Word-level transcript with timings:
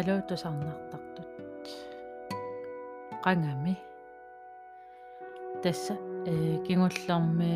Hallo 0.00 0.16
tusarnartartut. 0.28 1.28
Qangami. 3.20 3.76
Tassa 5.62 5.94
э 6.24 6.56
кингуллэрми 6.64 7.52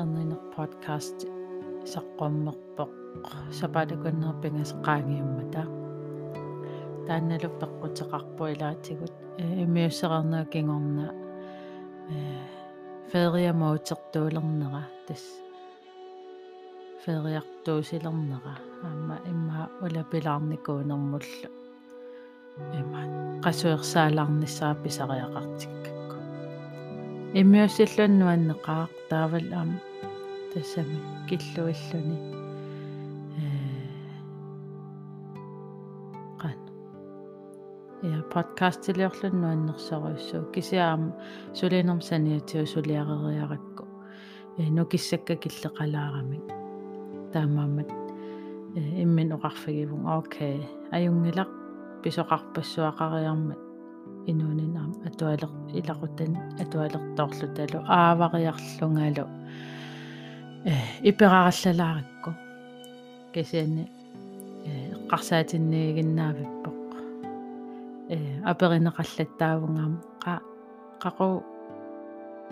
эрнинер 0.00 0.40
подкаст 0.56 1.18
саққуаммерпоқ 1.92 2.90
сапалакуннерпингас 3.58 4.72
qaangiummata 4.86 5.62
таанналу 7.06 7.48
пеққутеқарпу 7.60 8.42
илаатигут 8.54 9.14
имиуссеқарнаа 9.64 10.44
кингорна 10.52 11.06
э 12.08 12.16
фериа 13.10 13.52
моутертуулернера 13.52 14.82
тас 15.06 15.22
фериартуусилернера 17.04 18.54
аама 18.88 19.16
имма 19.32 19.60
улапилаарникуунэрмуллу 19.84 21.48
има 22.80 23.02
qasuersaalaarnissaa 23.44 24.74
pisariaqartikkakku 24.82 26.16
иммиуссиллуннуаннеқаақ 27.40 28.92
таавал 29.10 29.48
аама 29.60 29.78
тассами 30.52 30.98
киллуиллуни 31.28 32.18
qan. 36.42 36.58
Я 38.02 38.20
подкастилиорлуннуаннерсоруйссуу 38.34 40.42
кисиаама 40.54 41.10
сулинерм 41.58 42.00
саниатиу 42.00 42.66
сулиарериаракку 42.74 43.84
э 44.58 44.60
нукиссакка 44.76 45.34
киллеқалаарамик 45.42 46.57
таамаамат 47.32 47.90
иммин 49.02 49.32
оқарфигивун 49.36 50.06
окей. 50.06 50.60
Аюнгилақ 50.92 51.50
писоқарпассуақариармат. 52.02 53.60
Инуунинаа 54.26 54.88
атуалер 55.06 55.50
илақутан 55.78 56.32
атуалертоорлуталу 56.62 57.78
аавариарлунгалу 57.86 59.26
э 60.64 60.74
иперараллалааракку 61.10 62.30
кисиани 63.32 63.84
э 64.68 64.70
эққарсаатинниигиннаавиппоқ 64.94 66.76
э 68.14 68.18
аперинеқаллаттаавунгаама 68.50 69.98
қа 70.24 70.34
қақу 71.02 71.42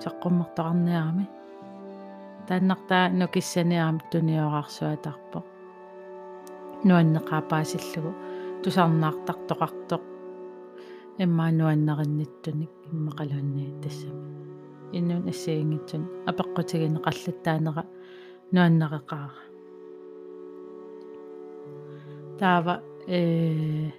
саққуммертоқарниарами 0.03 1.25
тааннартаа 2.49 3.05
нукиссаниаам 3.19 3.97
туниораарсуатарпоқ 4.11 5.47
нуаннеқаапаасиллугу. 6.89 8.13
Тусарнаартартоқартоқ 8.63 10.03
иммаануаннеринниттуник 11.25 12.73
иммақалуанни 12.93 13.67
тассами. 13.83 14.25
Иннун 14.93 15.29
ассиингитсун. 15.33 16.03
Апеққутигин 16.31 16.95
қаллаттаанера 17.05 17.85
нуаннереқаара 18.55 19.47
таава 22.39 22.75
э 23.09 23.91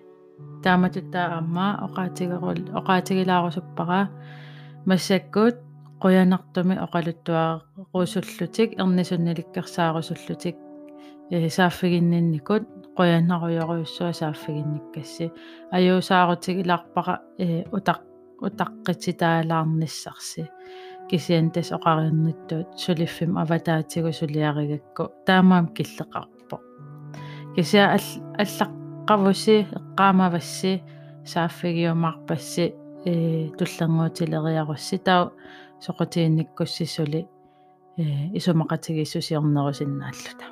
тааматутаа 0.64 1.38
аммаа 1.40 1.72
оқаатигерул 1.86 2.62
оқаатигилаарусуппара 2.80 4.02
массаккуут 4.90 5.58
руусуллутик 7.94 8.70
эрнисунналиккерсаарусуллутик 8.80 10.56
э 11.32 11.50
сааффигиннинникут 11.50 12.64
quyannaruyoruussua 12.98 14.12
saaffiginnikkassi 14.20 15.26
ajuusaarutigilарпара 15.72 17.16
э 17.40 17.64
утақ 17.78 18.02
утаққититаалаарниссарси 18.46 20.44
кисиантас 21.10 21.72
оқариерниттуут 21.72 22.80
сулиффим 22.84 23.38
аватаатигу 23.38 24.12
сулиаригакку 24.14 25.04
таамаам 25.26 25.68
киллеқарпо. 25.76 26.58
Кися 27.56 27.98
аллаққавуси 28.42 29.56
эққаамавасси 29.78 30.82
сааффигиумарпасси 31.26 32.66
э 33.06 33.50
туллангуутилериарусси. 33.58 34.98
Таа 34.98 35.32
соқутиинниккуссисули 35.86 37.22
э 37.98 38.04
исумақатигиссусиорнерусиннааллута 38.38 40.46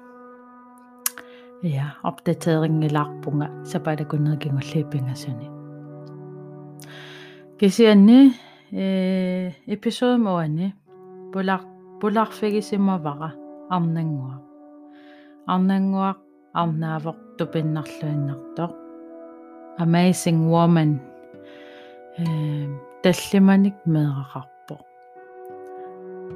ja 1.63 1.85
opdateringilаарpunga 2.09 3.47
sapalakunnerkingulliipingasuni 3.71 5.47
кисианни 7.59 8.33
э 8.71 9.51
эпизод 9.67 10.19
моани 10.19 10.73
пулар 11.33 11.61
пуларфигисимавара 12.01 13.29
арнангуа. 13.69 14.35
Арнангуа 15.53 16.11
арнаавоқ 16.61 17.17
тупиннарлуиннартоқ 17.37 18.71
amazing 19.83 20.39
woman 20.53 20.91
э 22.19 22.23
таллиманик 23.03 23.75
меэрақарпо 23.93 24.54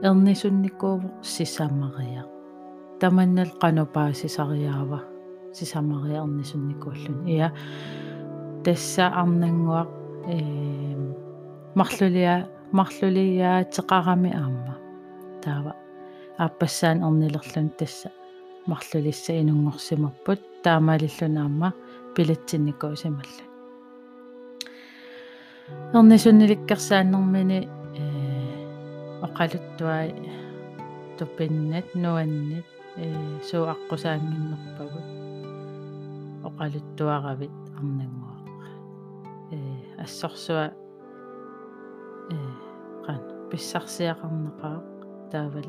эрнисунникуувоқ 0.07 1.23
сисамариа 1.23 2.23
таманнал 2.99 3.51
qanupaassisariaava 3.61 4.99
сисамариарнисунникууллун 5.57 7.27
иа 7.27 7.51
тасса 8.63 9.05
арнангуақ 9.21 9.89
э 10.33 10.37
марлулиа 11.75 12.47
марлулиаа 12.71 13.63
теқарами 13.75 14.31
аама 14.41 14.75
таава 15.43 15.73
ааппассаан 16.37 17.03
орнилерлун 17.03 17.69
тасса 17.79 18.09
марлулисса 18.71 19.33
инунгорсимарпут 19.41 20.39
таамалиллунаама 20.63 21.73
пилатсинникуусималла 22.15 23.43
эрнисунниликкерсааннэрмини 25.93 27.59
э 29.19 29.25
оқалуттуай 29.25 30.09
туппиннат 31.17 31.87
нуаннит 31.95 32.65
э 32.95 33.05
суу 33.43 33.65
аққусаангиннерпагут. 33.73 35.07
Оқалуттуаравит 36.47 37.55
арнангуақ. 37.77 38.47
Э 39.51 39.59
ассорсуа 40.03 40.65
э 42.31 42.37
qan 43.05 43.21
писсарсиақарнеқаа 43.49 44.79
таавал 45.31 45.67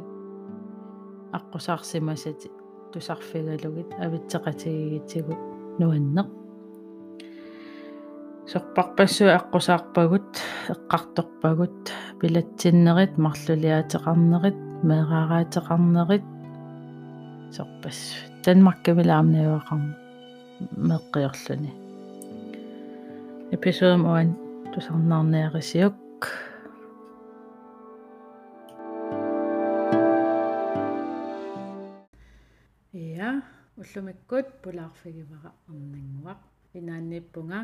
аққусаарсимасати 1.39 2.49
тусарфигалугит 2.93 3.91
авитсеқатигигитсигут 4.05 5.41
нуаннеқ 5.81 6.40
сорпарпассуа 8.51 9.37
аққусаарпагут 9.39 10.31
эққарторпагут 10.75 11.81
пилатсиннерит 12.19 13.15
марлулиаатеқарнерит 13.25 14.59
меэраараатеқарнерит 14.89 16.27
сорпас 17.55 17.99
танмаркамилаамнавақарна 18.43 19.95
меққиорлуни 20.91 21.71
эпизод 23.55 23.95
моан 24.03 24.29
тусарнаарниарисиук 24.75 25.95
я 32.93 33.31
уллумиккут 33.79 34.47
пулаарфигивара 34.63 35.51
арнангуақ 35.69 36.41
инаанниппунга 36.79 37.61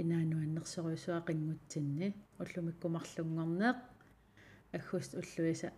инаануаннерсоруисуа 0.00 1.18
қингутсинни 1.28 2.08
уллумиккумарлунгорнеқ 2.42 3.78
аггуст 4.76 5.12
уллуиса 5.20 5.68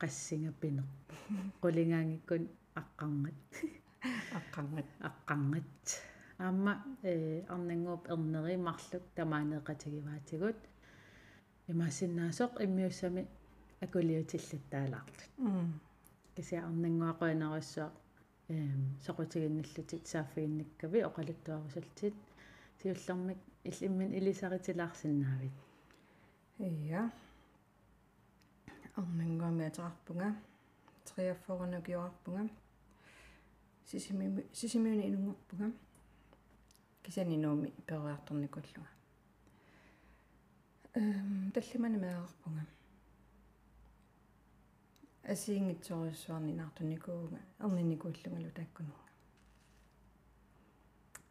qassingappinerpa 0.00 1.14
qulingaangikkun 1.62 2.42
aqqarngat 2.80 3.52
aqqarngat 4.38 4.88
aqqarngat 5.08 5.84
аама 6.44 6.72
э 7.10 7.14
арнангууп 7.54 8.02
эрнеримарлук 8.12 9.04
тамаанеқатигиваатигут 9.16 10.60
имаасиннаасоқ 11.72 12.52
иммиуссами 12.64 13.22
акулиутиллаттаалаарлут 13.84 15.20
кися 16.34 16.56
арнангуақуинеруссуа 16.68 17.86
эм 18.54 18.82
соқутигинниллутит 19.06 20.04
сааффигинниккави 20.12 21.00
оқалуттуарусалтит 21.08 22.16
тиуллэрмик 22.82 23.38
иллиммин 23.64 24.12
илисаритилаарсинаавит 24.18 25.52
ия. 26.58 27.10
Арнангуами 28.96 29.64
атеқарпунга 29.66 30.36
триаффорунакиорарпунга 31.04 32.50
сисими 33.86 34.46
сисимиуни 34.52 35.08
инунгорпунга 35.08 35.72
кисани 37.02 37.36
нууми 37.36 37.72
перуарторникуллуга 37.86 38.88
эм 40.94 41.52
таллимани 41.54 41.98
меарпунга 41.98 42.66
асиингитсориуссуарни 45.22 46.52
наартунникууга 46.52 47.38
эрниникууллунгалу 47.60 48.50
тааккунунга 48.50 49.04
эм 49.04 49.09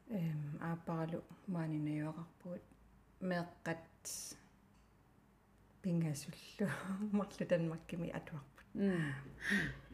ааппаралу 0.10 1.22
маанинаюақарпугут 1.54 2.66
меэққат 3.30 3.86
пингасуллу 5.82 6.68
марлу 7.18 7.46
танмаккими 7.50 8.10
атуарпут. 8.10 8.68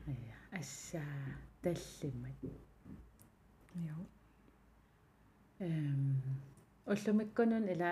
Ия 0.08 0.38
ассаа 0.60 1.04
таллимат 1.62 2.40
joo 3.76 4.08
эм 5.60 6.24
уллумиккунун 6.86 7.68
ила 7.74 7.92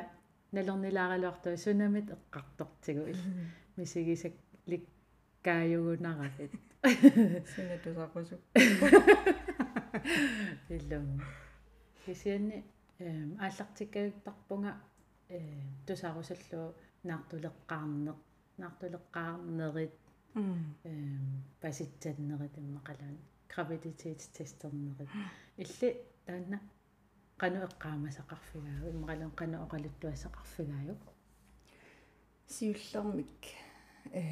налернилааралуартуи 0.52 1.58
сунамит 1.58 2.08
эққартортигу 2.16 3.04
ил. 3.12 3.20
Мисигисак 3.76 4.34
ликкааюгунарапит 4.66 6.52
сина 6.84 7.78
тусақусу 7.84 8.40
иллум 10.70 11.22
кисианни 12.06 12.58
э 15.30 15.40
тусарусаллуу 15.88 16.68
наартулеққарнеқ 17.10 18.18
наартулеққарнерит 18.62 19.96
эм 20.36 21.44
паситсаннерит 21.62 22.54
иммақалаан 22.62 23.18
гравидитетстестернерит 23.52 25.10
илли 25.64 25.90
таанна 26.26 26.58
imaqalun 28.94 29.32
qanu 29.40 29.56
oqaluttuassaqarfigaagu 29.66 30.96
сиуллэрмик 32.56 33.44
э 34.22 34.24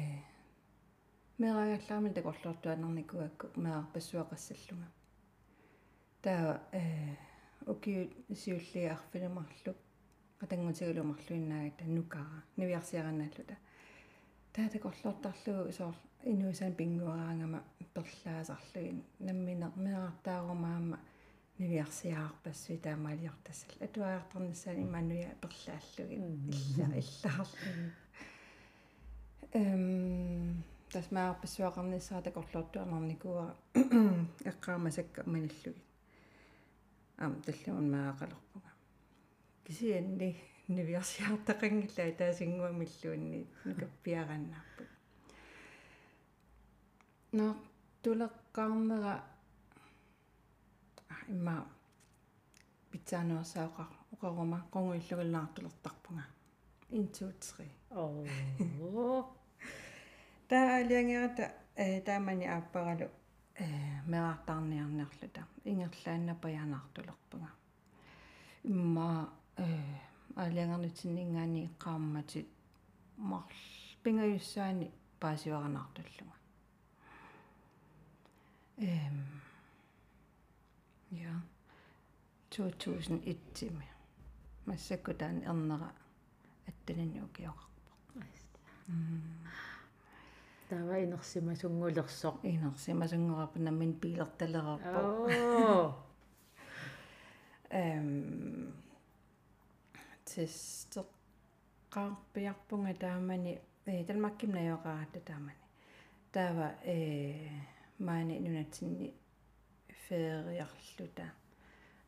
мерагаллаарми 1.40 2.10
такорлуартуанерникуакку 2.18 3.46
меарпассуақассаллунга 3.64 4.88
таа 6.24 6.60
э 6.72 6.82
арфилимарлук 7.66 9.76
qatangutigalumарлуиннаагата 10.40 11.84
нукара 11.84 12.42
нивиарсиаранааллута 12.56 13.56
таа 14.52 14.68
такорлуартарлугу 14.68 15.72
соор 15.72 15.94
инуисан 16.24 16.74
пингуараангама 16.80 17.60
перлаасарлугин 17.94 19.04
намминер 19.20 19.72
меартаарумаама 19.76 20.98
нивиарсиаарпассуи 21.58 22.78
таамаалиортассал 22.86 23.72
атуаартарнассаани 23.86 24.84
мануя 24.96 25.30
перлааллугин 25.42 26.24
илла 26.52 26.86
иллаарлугин 27.02 27.88
эм 29.62 29.84
тасмаарпассуақарниссаа 30.92 32.20
такорлуартуанарникуа 32.26 33.46
эққаамасакка 34.50 35.20
маниллугин 35.32 35.91
ам 37.18 37.42
таллуман 37.42 37.90
маақалерпуга 37.94 38.70
кисианни 39.64 40.36
нивиарсиартақангилла 40.68 42.12
таасингуамиллуунни 42.20 43.46
нукаппиараннаарпут 43.64 44.90
но 47.32 47.56
тулеққарнера 48.02 49.14
имма 51.28 51.56
питсааnuarsaaqar 52.90 53.88
уқарума 54.14 54.58
қонгуиллугилнаартулертарпунга 54.72 56.24
1 56.90 57.08
2 57.08 57.32
3 57.40 57.70
оо. 57.90 58.24
Таа 60.48 60.76
алиангерата 60.76 61.44
э 61.76 62.00
таамани 62.00 62.46
ааппаралу 62.46 63.08
э 63.58 63.66
мераартаарниарнерлута 64.06 65.46
ингерлаанна 65.64 66.34
паяанаартулерпунга 66.34 67.50
имма 68.64 69.30
э 69.56 69.66
алиангернутиннингаани 70.36 71.70
qaammatит 71.78 72.48
марл 73.16 73.52
пингаюссаани 74.02 74.90
паасиуаранаартуллунга 75.20 76.36
эм 78.78 79.42
Ja. 81.12 81.42
2001 82.50 83.38
тими. 83.54 83.86
массаккутаан 84.66 85.42
эрнера 85.42 85.92
аттанинниукиоқарпо. 90.72 90.72
тава 90.72 91.04
инерсимасунгулерсоқ 91.04 92.36
инерсимасунгорапу 92.42 93.58
наммин 93.58 93.92
пилерталерарпо. 94.00 95.00
оо 95.00 95.94
эм 97.70 98.72
тестеққарпиарпунга 100.24 102.94
таамани 102.94 103.60
э 103.86 104.04
талмакким 104.04 104.50
наёқаратта 104.50 105.20
таамани. 105.20 105.56
таава 106.32 106.74
э 106.84 107.48
маани 107.98 108.38
нунатсинни 108.40 109.14
фериарлута 110.08 111.32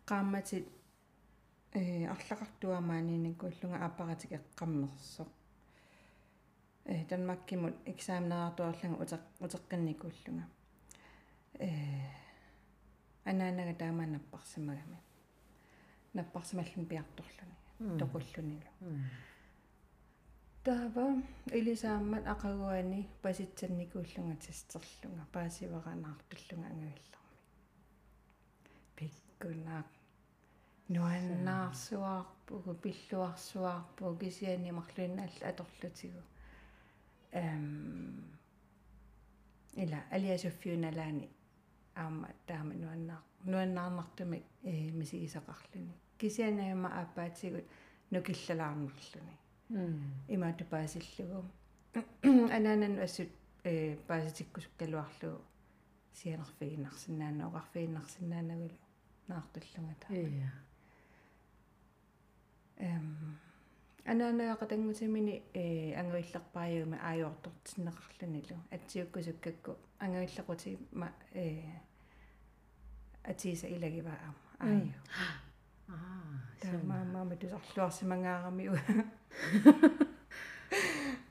qaammatit 0.07 0.69
э 1.73 2.07
арлақартуамааниниккууллунга 2.07 3.85
аппаратик 3.85 4.33
эққаммерсоқ 4.33 5.29
э 6.85 7.05
танмаккимут 7.09 7.75
экзаменераартуарлунга 7.93 9.03
утеқ 9.05 9.23
утеққинникууллунга 9.41 10.45
э 11.59 11.71
анаанага 13.25 13.75
таамаа 13.83 14.07
наппарсимагами 14.07 14.99
наппарсималлун 16.15 16.87
пиарторлуни 16.87 17.57
тоқуллунилу 18.01 18.71
таава 20.65 21.07
илисааммат 21.59 22.25
ақагуани 22.35 23.01
паситсанникууллунга 23.23 24.37
тестерлунга 24.45 25.25
паасиваранаартуллунга 25.37 26.69
ангавилла 26.73 27.21
пиккунаақ 28.97 29.89
нуаннаарсуаарпугу 30.95 32.73
пиллуарсуаарпугу 32.83 34.19
кисиани 34.23 34.71
марлуиннаалла 34.79 35.47
аторлутигу 35.53 36.23
эм 37.35 38.35
ила 39.83 39.99
алиасуффиуналаани 40.11 41.29
аама 41.95 42.29
таама 42.47 42.75
нуаннаар 42.75 43.23
нуаннаарнартуми 43.45 44.43
э 44.63 44.91
мисигисақарлуни. 44.99 45.95
Кисианаама 46.19 46.89
ааппаатигут 47.01 47.67
нукиллалаарнерлуни 48.11 49.35
имаату 50.29 50.65
паасиллугу. 50.65 51.51
Анаанан 52.57 52.99
ассут 53.07 53.31
э 53.65 53.97
пааситиккусуккалуарлугу 54.09 55.43
сианерфигинарсинаана 56.19 57.49
оқарфигинарсинаанагулу 57.49 58.79
наартуллунгата. 59.29 60.07
Ия. 60.11 60.53
Эм 62.77 63.39
анаанеақатангутимини 64.11 65.43
э 65.55 65.95
ангуиллерпааюма 66.01 66.97
аажортортиннеқарлунилу 67.09 68.57
атсиуккусуккакку 68.71 69.73
ангуиллеқути 69.99 70.79
ма 70.93 71.09
э 71.33 71.63
атиса 73.25 73.67
илагиваа 73.67 74.19
ааю 74.59 74.93
аа 75.89 76.41
таамаамаама 76.61 77.37
тусарлуарсимангаарами 77.37 78.65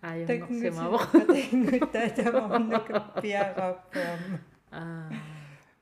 аюнгорсимаво 0.02 1.00
тангутта 1.12 2.10
таамарнук 2.18 2.88
пиараппаама 3.22 4.40
аа. 4.72 5.12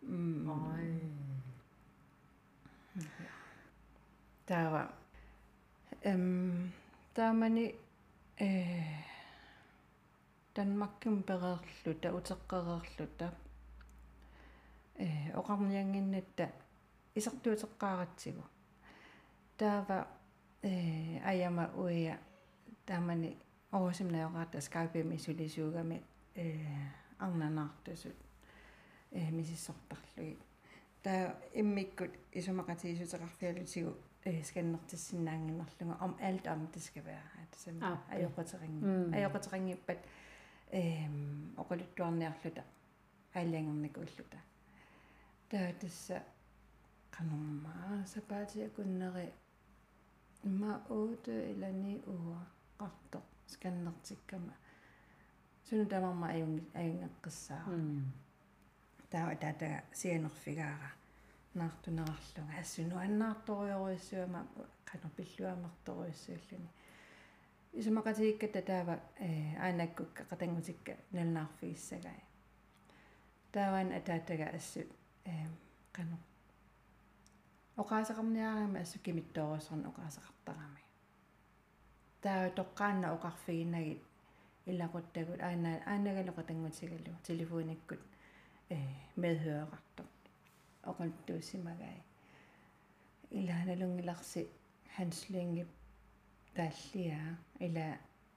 М 0.03 0.49
ой. 0.49 1.01
Таава 4.45 4.91
эм 6.03 6.71
таамани 7.13 7.75
э 8.39 8.73
танмакким 10.53 11.23
переерлута 11.23 12.09
утеққереерлута 12.17 13.33
э 14.95 15.31
оқарниангиннатта 15.39 16.51
исертуутеққааратсигу 17.15 18.43
таава 19.57 20.07
э 20.63 21.19
аяма 21.25 21.69
уя 21.75 22.17
таамани 22.85 23.37
орусимнаёqaата 23.71 24.61
скайпими 24.61 25.17
сулисуугами 25.17 26.03
э 26.35 26.59
арнанаартасут 27.19 28.15
э 29.11 29.31
мисиссортарлуги. 29.31 30.37
Таа 31.03 31.35
иммиккут 31.53 32.11
исумақатигисутеқарфиалутигу 32.31 33.95
øh 34.25 34.43
skannertissinnaanginnerlunga 34.43 35.95
om 35.99 36.15
alt 36.21 36.47
om 36.47 36.67
det 36.73 36.81
skal 36.81 37.05
være 37.05 37.25
at 37.41 37.55
som 37.55 37.83
Ah, 37.83 37.91
okay. 37.91 38.17
ajoquteringi 38.17 38.81
Mm. 38.85 39.13
ajoquteringipat 39.13 39.97
эм 40.73 41.53
оқалуттуарниарлута 41.57 42.63
аалиангерникууллута 43.35 44.37
таа 45.49 45.71
тасса 45.81 46.21
канормаа 47.11 48.05
сапаатиакуннери 48.05 49.27
имма 50.43 50.81
8 50.89 51.27
eller 51.51 51.71
9 51.71 52.03
uger. 52.07 52.45
Qartoq 52.79 53.23
skannertikkama 53.47 54.53
sunu 55.63 55.85
tamarma 55.85 56.27
ajung 56.27 56.61
ajungeqqissaa 56.75 57.63
м 57.69 58.05
таа 59.11 59.35
таата 59.35 59.81
сианерфигаара 59.99 60.89
наартунерарлунга 61.54 62.60
ассуну 62.60 62.98
аннаарториоруиссуама 62.98 64.46
канерпиллуамерторуиссууллуни 64.84 66.70
исумақатигикката 67.72 68.62
таава 68.62 69.00
э 69.18 69.56
аанаккукка 69.58 70.22
қатангутикка 70.30 70.92
налнаарфигиссагай 71.12 72.20
тааван 73.52 73.92
атаатага 73.92 74.46
ассут 74.56 74.88
э 75.24 75.46
кано 75.92 76.18
оқаасақарниарами 77.76 78.80
ассу 78.80 78.98
кимитторусерн 78.98 79.84
оқаасақартарами 79.90 80.82
таа 82.22 82.50
тоққаанна 82.58 83.06
оқарфигинагит 83.16 84.02
илақуттагут 84.70 85.40
аана 85.48 85.70
аанагалу 85.92 86.32
қатангутигалу 86.38 87.12
телефониккут 87.28 88.02
э 88.70 88.78
медhøreqartoq 89.22 90.10
oqaltuusimagай 90.89 91.97
илааналунгиларси 93.39 94.41
ханслингип 94.95 95.69
тааллиа 96.55 97.19
ила 97.65 97.87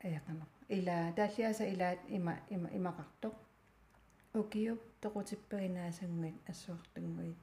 аяқана 0.07 0.45
ила 0.69 0.97
тааллиаса 1.17 1.65
илаат 1.75 2.01
има 2.09 2.35
има 2.55 2.69
имақартоq 2.79 3.35
укиуп 4.41 4.81
тоқутиппагинаасангуит 5.03 6.37
ассуартунгуит 6.51 7.41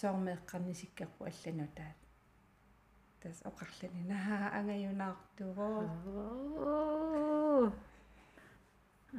соормеэққарнисиккарпу 0.00 1.24
аллану 1.30 1.66
таат 1.76 1.98
тас 3.22 3.36
оқарлани. 3.48 4.02
Наа 4.12 4.50
ангаюнаартуво 4.58 5.68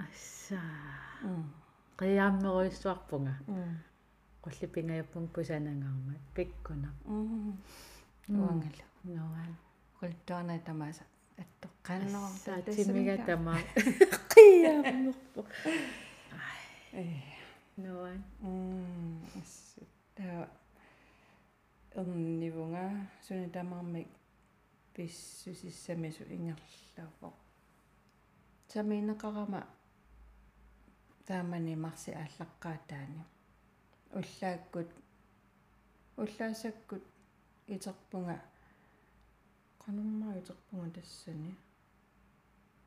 асса 0.06 0.62
м 1.24 1.44
qiyaammeruissuarpunga 4.48 4.48
м 4.48 4.52
qullipingajapun 4.52 5.28
kusanangarmat 5.36 6.22
pikkuna 6.36 6.90
м 7.08 7.58
уангала 8.42 8.86
нуан 9.04 9.52
qultuarna 10.00 10.60
tamasa 10.60 11.04
аттоққаннерам 11.42 12.36
саатимига 12.46 13.16
тама 13.28 13.54
qiyaammerpu 14.34 15.42
э 16.94 17.04
нуан 17.84 18.20
м 18.44 19.22
асс 19.42 19.56
таа 20.16 20.48
эрнивунга 22.00 22.86
суни 23.26 23.48
тамармик 23.56 24.10
писсусиссамису 24.94 26.24
ингерлавоқ 26.36 27.36
уллааккут. 34.12 34.88
Уллаасаккут 36.18 37.04
итерпунга 37.68 38.42
qanummaa 39.84 40.40
итерпунга 40.40 40.90
тассани. 40.96 41.56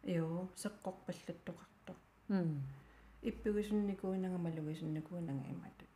Ио 0.02 0.48
сеққорпаллаттоқарто 0.56 1.94
м 2.28 2.62
иппигусунникуинанgamалугисунникуинага 3.22 5.44
иматут 5.52 5.88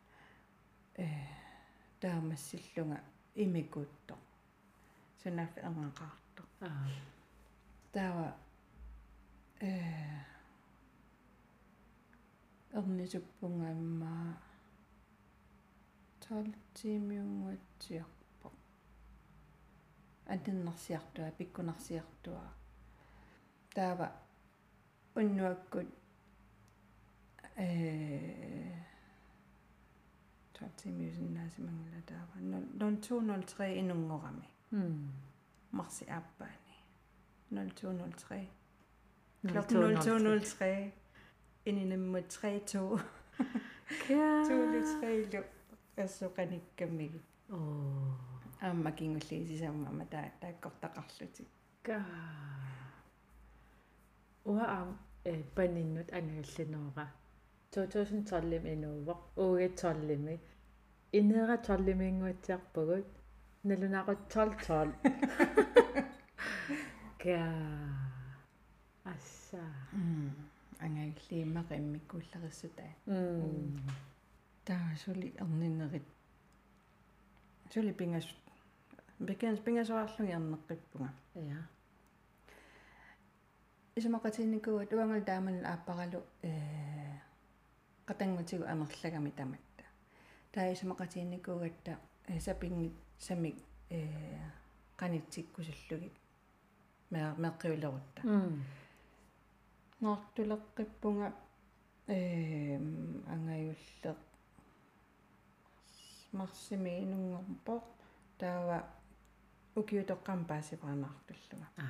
э 0.96 1.08
таамассиллунга 2.00 3.00
имикуутто 3.34 4.16
сунаффи 5.22 5.60
ангақарто 5.60 6.42
аа. 6.60 6.88
Таава 7.92 8.36
э 9.60 9.72
эрнисуппунгааммаа 12.72 14.36
таалтимиунгуатсиарпо 16.23 18.47
атиннарсиартуа 20.33 21.29
пиккунарсиартуа 21.37 22.47
таава 23.75 24.07
уннуаккут 25.15 25.89
э 27.57 27.69
таалтимиусиннаасимангала 30.53 32.01
таава 32.11 32.35
0203 32.39 33.79
инунгорами 33.81 34.47
м 34.71 35.11
марси 35.71 36.05
ааппаани 36.17 36.75
0203 37.51 38.47
klokken 39.43 39.97
0203 39.97 40.93
ининаммут 41.65 42.29
32 42.29 42.99
203 44.07 45.52
ассоқаниккаммиги 45.96 47.20
оо. 47.50 48.14
Аама 48.60 48.92
кингуллигисисаамма 48.92 50.06
таа 50.12 50.30
тааккортақарлутик 50.40 51.48
ка 51.82 51.96
уа 54.44 54.64
ам 54.80 54.90
э 55.24 55.42
паниннут 55.56 56.08
анагаллинеора 56.18 57.06
2012 57.72 58.72
инуувақ 58.74 59.20
уугатсорлими 59.42 60.36
инера 61.18 61.56
торлимингуатсиарпагут 61.66 63.08
налунақут 63.68 64.20
12 64.28 64.94
ка 67.22 67.38
асса 69.14 69.62
ангаиллиимақа 70.84 71.74
иммиккууллериссутаа 71.82 72.92
м 73.06 73.80
таа 74.64 74.96
сули 75.04 75.34
эрнинерит 75.38 76.06
сули 77.72 77.92
пингас 77.92 78.26
бекенс 79.18 79.60
пингасоарлуги 79.60 80.32
ернеққиппунга 80.38 81.10
я 81.34 81.68
исумақатинникуа 83.96 84.86
туангал 84.86 85.22
тааман 85.22 85.64
ааппаралу 85.64 86.22
э 86.42 86.52
қатангутигу 88.06 88.64
амерлагами 88.64 89.30
таматта 89.30 89.84
таа 90.52 90.72
исумақатинникугатта 90.72 91.98
э 92.26 92.40
сапингит 92.40 92.94
самик 93.18 93.56
э 93.90 94.00
канитсиккусуллугит 94.96 96.14
меа 97.10 97.34
меққиулерутта 97.44 98.20
м 98.24 98.64
ngaartuleqqippunga 100.00 101.28
eem 102.08 102.86
angayulleq 106.33 106.33
marsimi 106.37 106.91
inunngorpoq 107.03 107.83
taava 108.39 108.77
ukiutoqqam 109.79 110.39
paasipaanartulluga 110.49 111.67
а 111.85 111.87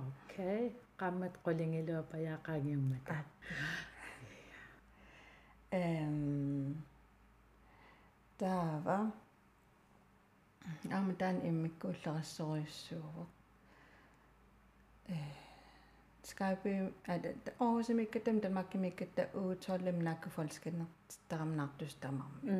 окей 0.00 0.62
qammat 1.00 1.34
qulingilua 1.44 2.02
payaaqaagiummata 2.12 3.14
eem 5.80 6.16
taava 8.40 8.96
aamataan 10.96 11.36
immikkuullerassoriussuuruq 11.50 13.30
eh 15.16 15.32
Skype 16.30 16.72
at 17.12 17.24
årsimikkatam 17.60 18.36
tamakkimikkatta 18.40 19.22
uutsollem 19.42 19.98
nakkufolskannertaramnaartustamarmi 20.08 22.50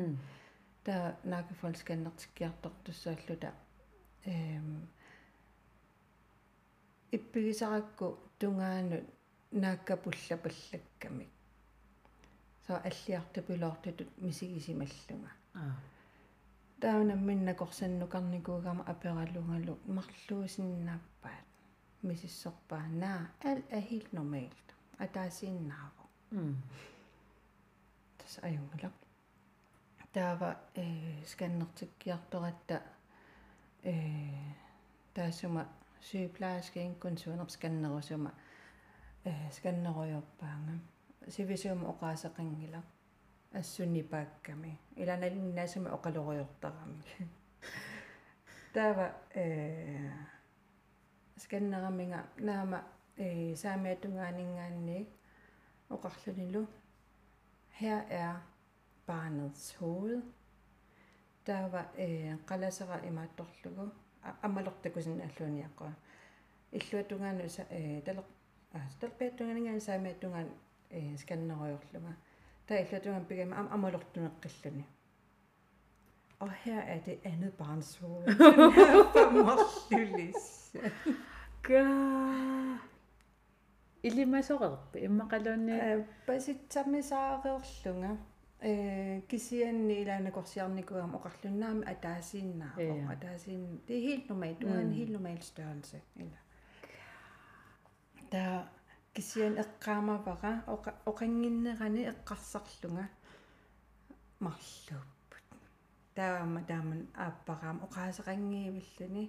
м 0.88 0.88
та 0.88 1.16
накифолсканнертиккиарторtussaalluta 1.24 3.52
эм 4.24 4.88
иппигисаракку 7.12 8.18
тунгаанут 8.38 9.04
нааккапуллапаллаккамик 9.50 11.28
со 12.66 12.78
аллиартапилоортутут 12.78 14.08
мисигисималлунга. 14.18 15.30
А. 15.54 15.76
Таунамминна 16.80 17.54
корсаннукарникуугама 17.54 18.84
апераллунгалу 18.84 19.78
марлуусиннааппаат 19.86 21.46
мисиссорпаа 22.02 22.86
наа 23.02 23.30
ал 23.44 23.58
er 23.70 23.82
helt 23.90 24.12
normalt 24.12 24.74
атаасииннааво 24.98 26.04
м. 26.30 26.62
Тас 28.18 28.38
аюнгала 28.42 28.92
таава 30.13 30.57
э 30.75 30.85
сканнертиккиарторатта 31.25 32.81
э 33.83 33.93
таасума 35.13 35.63
сyyplaaskiinkun 36.07 37.15
suunerp 37.21 37.49
skannerusuma 37.55 38.31
э 39.25 39.31
сканнеруйорпаанга 39.55 40.73
сивисуума 41.29 41.89
оqaасеқингила 41.93 42.81
ассуннипаакками 43.59 44.79
иланалиннаасума 45.01 45.89
оқалориортарами 45.97 47.01
таава 48.73 49.07
э 49.35 50.09
сканнераминга 51.43 52.19
наама 52.37 52.79
э 53.17 53.55
саамиатунгаанингааник 53.61 55.07
оқарлунилу 55.93 56.67
her 57.79 58.01
er 58.09 58.35
barnets 59.07 59.75
hoved 59.79 60.21
таава 61.45 61.81
э 61.97 62.37
қаласера 62.49 62.97
имаатторлугу 63.09 63.91
аммалортакусиннааллуниаққуа 64.41 65.91
иллуатунгаану 66.71 67.43
э 67.69 68.01
талеқ 68.05 68.25
а 68.73 68.79
талпиаттунгаанингаан 68.99 69.81
саамиаттунгаан 69.81 70.49
э 70.89 71.17
сканнеруйорлуга 71.17 72.13
та 72.67 72.73
иллуатунгаан 72.83 73.25
пигама 73.25 73.55
аммалортунеққиллуни 73.75 74.85
og 76.43 76.49
her 76.51 76.81
er 76.81 76.99
det 76.99 77.19
andet 77.23 77.53
barns 77.53 77.95
hoved. 77.95 78.27
га 81.63 81.83
илимасорерпи 84.03 84.99
иммақалуунни 85.07 86.05
паситсамисаареерлунга 86.27 88.17
Э 88.60 89.20
кисианни 89.28 90.02
илаанакорсиарникугам 90.02 91.14
оқарлуннаами 91.18 91.84
атаасииннаа 91.92 92.72
атаасиин 93.12 93.80
det 93.86 93.94
er 93.96 94.02
helt 94.08 94.28
normalt 94.28 94.60
du 94.60 94.68
har 94.68 94.80
en 94.80 94.92
helt 94.92 95.12
normal 95.12 95.40
størrelse 95.42 96.00
eller 96.16 96.42
та 98.30 98.68
кисиан 99.14 99.54
эққаамавара 99.64 100.52
оқангиннерани 101.10 102.02
эққарсарлунга. 102.12 103.06
Марлууппут. 104.40 105.44
Таама 106.14 106.60
тааман 106.70 107.00
ааппараам 107.14 107.78
оқаасеқангиивиллуни 107.86 109.24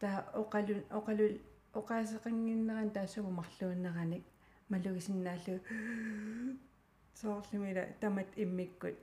таа 0.00 0.18
оқалун 0.42 0.82
оқалул 0.98 1.34
оқаасеқангиннеран 1.80 2.90
таасугу 2.90 3.30
марлууннераник 3.30 4.24
малугисиннааллу 4.70 5.56
соорлимила 7.14 7.86
тамат 8.00 8.26
иммиккут. 8.36 8.96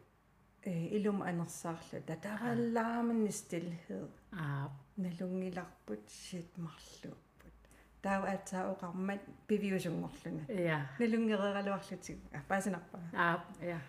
Э 0.63 0.71
илум 0.97 1.23
анерсаарлу. 1.23 2.01
Татараллааманни 2.05 3.31
стилhed 3.31 4.09
аа 4.31 4.69
налунгиларпут 4.97 6.05
shit 6.07 6.49
марлууппут. 6.57 7.55
Таава 8.01 8.27
атсаа 8.35 8.71
оқармат 8.73 9.21
пивиусунгорлуна 9.47 10.43
я 10.49 10.89
налунгерералуарлутиг 10.99 12.17
апаасинарпа 12.33 12.99
аа 13.13 13.43
я 13.61 13.79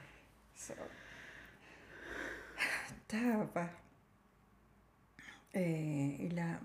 so 0.57 0.75
таава. 3.09 3.68
Э 5.53 5.62
ила 6.27 6.59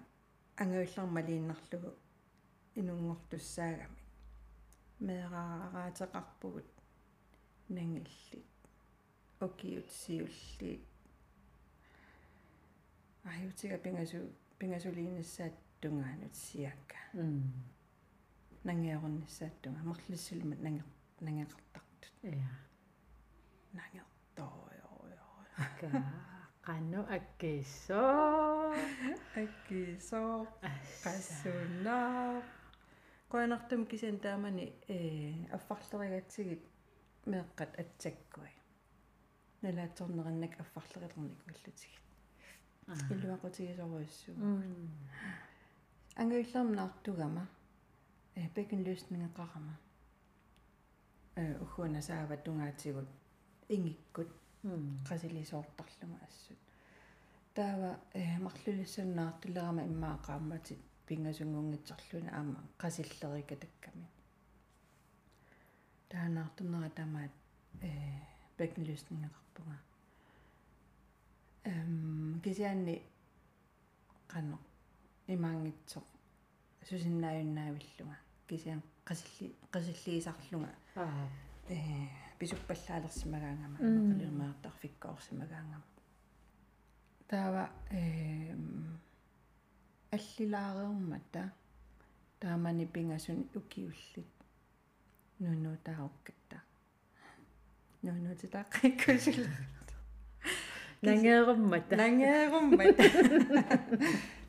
ангуиллармалииннарлугу 0.55 1.91
инунгортуссаагами. 2.75 3.97
Меэраараатеқарпугут 4.99 6.76
нангиллит 7.69 8.45
окиутсиуллит 9.39 10.81
аюутига 13.23 13.77
пингасу 13.77 14.17
пингасулиинассаат 14.59 15.53
тунгаанут 15.81 16.35
сиакка 16.35 16.97
м 17.13 17.53
нангиоруннассааттунга 18.63 19.81
марлиссулмат 19.83 20.59
нанге 20.59 20.83
нангеқартартут 21.19 22.13
я 22.23 22.49
нангертоойоо 23.73 24.97
ка 25.79 25.87
qannu 26.67 27.01
akkiissoo 27.17 28.75
аккисоо 29.41 30.47
qassунаа 31.03 32.43
qoanartum 33.31 33.81
кисан 33.91 34.17
таамани 34.25 34.65
э 34.95 34.97
аффарлеригатсигит 35.57 36.63
меэккат 37.31 37.71
атсаккуи 37.81 38.53
налаатсорнериннак 39.63 40.53
аффарлерилерник 40.63 41.39
уллутигит 41.47 42.05
илуақутигисоруиссуу 43.13 44.35
ангуиллерм 46.21 46.73
наартугама. 46.73 47.47
Э 48.35 48.49
пекен 48.55 48.83
løsningeqarama 48.87 49.75
э 51.35 51.57
ухуна 51.63 52.01
саава 52.01 52.37
тунгаатигут 52.37 53.09
ингиккут. 53.69 54.29
Qasilisoortarlunga 55.09 56.17
assut 56.27 56.59
таава 57.53 57.99
э 58.13 58.39
марлулиссаннаартулерама 58.45 59.81
иммаақаамматит 59.91 60.79
пингасунгунгитсарлуна 61.07 62.31
аама 62.37 62.61
qasillерика 62.81 63.55
такками 63.55 64.07
таанаартунера 66.09 66.89
тамаат 66.89 67.31
э 67.81 67.91
пекнлюснинgeqarpunga 68.57 69.77
эм 71.71 72.39
кисианни 72.43 72.95
qanno 74.31 74.57
имаангитсо 75.27 75.99
сусиннааюннаавиллунга 76.87 78.17
кисиан 78.47 78.81
qasилли 79.07 79.55
qasillиисарлунга 79.73 80.71
аа 80.95 81.29
э 81.69 81.77
писуппаллаалерсимагаангама 82.39 83.77
мақалиумаартарфиккоорсимагаангама 83.79 85.87
таава 87.29 87.63
э 87.91 88.55
аллилаареермата 90.15 91.43
таамани 92.39 92.85
пингасун 92.85 93.39
укиуллит 93.59 94.36
нунутааруккатта 95.39 96.57
нунутитааққиккусила 98.03 99.49
нангееруммата 101.01 101.95
нангееруммата 101.95 103.03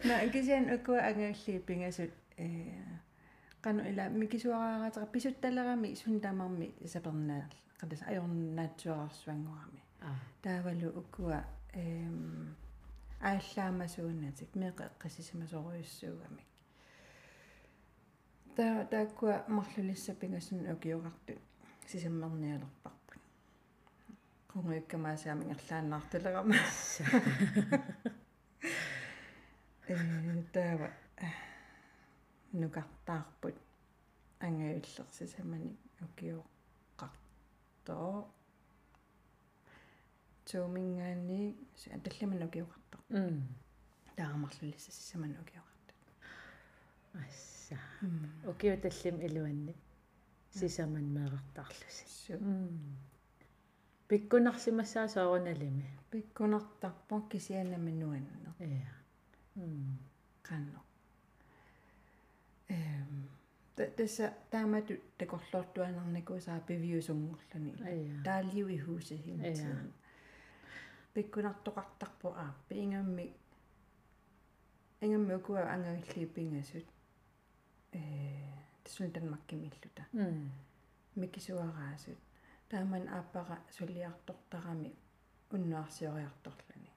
на 0.05 0.15
кисиан 0.33 0.65
укуа 0.75 1.01
ангаалли 1.09 1.59
пингасут 1.67 2.13
э 2.39 2.49
qanu 3.65 3.81
ila 3.91 4.05
mikisuaraaratera 4.21 5.07
pisuttалерами 5.15 5.95
сунтаамарми 6.03 6.69
сапернаар 6.93 7.53
qadас 7.81 8.03
ajornaatsuarsuanngorami 8.11 9.83
таавалу 10.43 10.89
укуа 11.01 11.41
эм 11.75 12.57
ааллаамасуунатик 13.31 14.51
меэқэ 14.61 14.85
эққисисимасоруйуссуугамик 14.91 16.48
таа 18.59 18.83
тааккуа 18.91 19.35
марлулиссапингасун 19.57 20.61
укиуқарту 20.75 21.33
сисаммерниалерпарпут 21.91 23.23
кунгуиккамаасаами 24.51 25.45
ngерлааннаартулерама 25.49 26.57
э 29.89 29.91
таава 30.55 30.89
нукартаарпут 32.61 33.57
ангаюллерсисамани 34.47 35.73
укиоққартоо 36.07 38.13
туумингаани 40.49 41.41
аталламан 41.97 42.41
укиоқартоо 42.49 43.01
м 43.11 43.15
таарамарлулиссасисаман 44.17 45.33
укиоқартут 45.43 45.99
асса 47.23 47.58
окиу 48.51 48.77
таллим 48.85 49.17
илуанни 49.27 49.75
сисаман 50.59 51.07
меэқартарлуси 51.17 52.33
м 52.33 52.97
пиккунарсимассаа 54.09 55.09
сооруналими 55.09 55.87
пиккунартарпо 56.11 57.17
кисианами 57.31 57.93
нуанно 58.01 58.51
я 58.61 58.93
м 59.57 59.99
канно 60.43 60.81
эм 62.69 63.29
tässä 63.97 64.33
таамату 64.51 64.95
такорлуортуанарникусаа 65.19 66.61
пивиусунгорлани 66.61 67.73
таалиу 68.25 68.69
и 68.69 68.79
хусе 68.79 69.17
хинтин 69.17 69.93
пиккунартоқартарпу 71.15 72.29
ааппи 72.45 72.75
ингамми 72.85 73.27
ингамми 75.01 75.35
укуа 75.35 75.63
ангагиллииппингасут 75.75 76.87
э 77.93 78.01
тсун 78.85 79.11
танмаккимиллута 79.13 80.05
микисуараасут 81.15 82.19
тааман 82.69 83.09
ааппара 83.09 83.59
сулиартортарами 83.77 84.93
уннуарсиориарторлани 85.51 86.93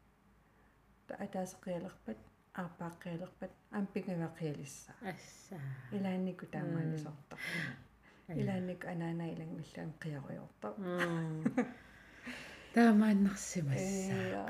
та 1.07 1.13
атаасеқиалерпат 1.25 2.19
арпааққиилерпат 2.53 3.51
ампигавақиалисса 3.71 4.91
ассаа. 5.01 5.59
Илаанникку 5.91 6.45
таамаалисорта 6.45 7.37
илаанникку 8.41 8.87
анаана 8.87 9.25
илангмиллаан 9.33 9.91
қиаруйорта 10.03 10.69
таамааннарсимасса 12.75 14.45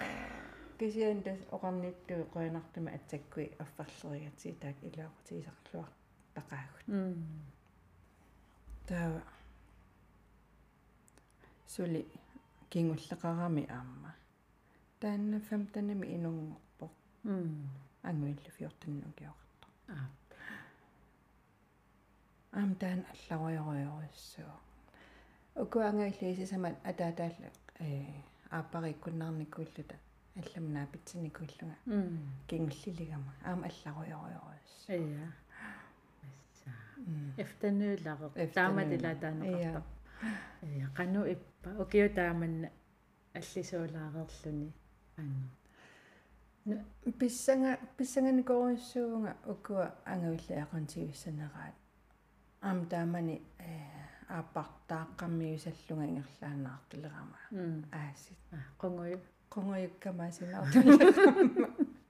кисиан 0.79 1.21
тас 1.23 1.39
оқарнитту 1.55 2.25
қоянартума 2.33 2.89
атсаккуи 2.97 3.47
аффарлеригати 3.63 4.57
таак 4.61 4.77
илаақутигисарлуар 4.87 5.89
тақаагут 6.35 6.85
таа 8.87 9.21
сули 11.73 12.01
кингуллеқарами 12.71 13.63
аама 13.77 14.11
таанна 15.01 15.37
15-нами 15.49 16.05
инунгорпо 16.15 16.85
ангуиллу 18.09 18.49
14-нукиоқарто 18.59 19.67
аа 19.95 20.07
аам 22.59 22.75
таан 22.75 23.01
алларуйоруйоруссуу 23.13 24.53
укуангаиллисисамат 25.63 26.75
атаатаалла 26.89 27.49
э 27.79 27.87
ааппариккуннарниккууллута 28.57 29.95
алламнаа 30.41 30.85
питсиникууллунга 30.93 31.77
кингуллилигама 32.49 33.33
аам 33.49 33.63
алларуйоруйорус 33.69 34.73
ия 34.89 35.27
асса 37.01 37.41
эфтэнүүлагер 37.43 38.53
тааматила 38.53 39.15
таанеқарта 39.15 39.83
ия 40.61 40.89
кану 40.95 41.25
иппа. 41.25 41.69
Окио 41.79 42.09
тааманна 42.09 42.69
аллисуулаареерлүни 43.33 44.71
анна 45.17 46.83
писсанга 47.19 47.77
писсанганикоруссуунга 47.97 49.35
укуа 49.45 49.95
ангавиллаақантигиссанераат 50.05 51.75
аам 52.61 52.85
таамани 52.85 53.41
э 53.59 54.01
ааппартааққаммиусаллунга 54.29 56.05
ингерлаанаартулерама 56.11 57.37
ааси 57.91 58.33
қонгою 58.81 59.19
қонгоюккамаасинаартул 59.49 60.87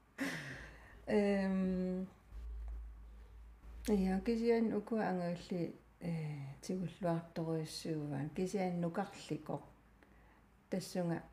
эм 1.07 2.07
я 3.87 4.19
кисиан 4.19 4.73
укуа 4.73 5.09
ангавилли 5.09 5.75
э 5.99 6.11
тигуллуарторуйссууваан 6.61 8.29
кисиан 8.29 8.79
нукарлико 8.81 9.61
тассунга 10.69 11.23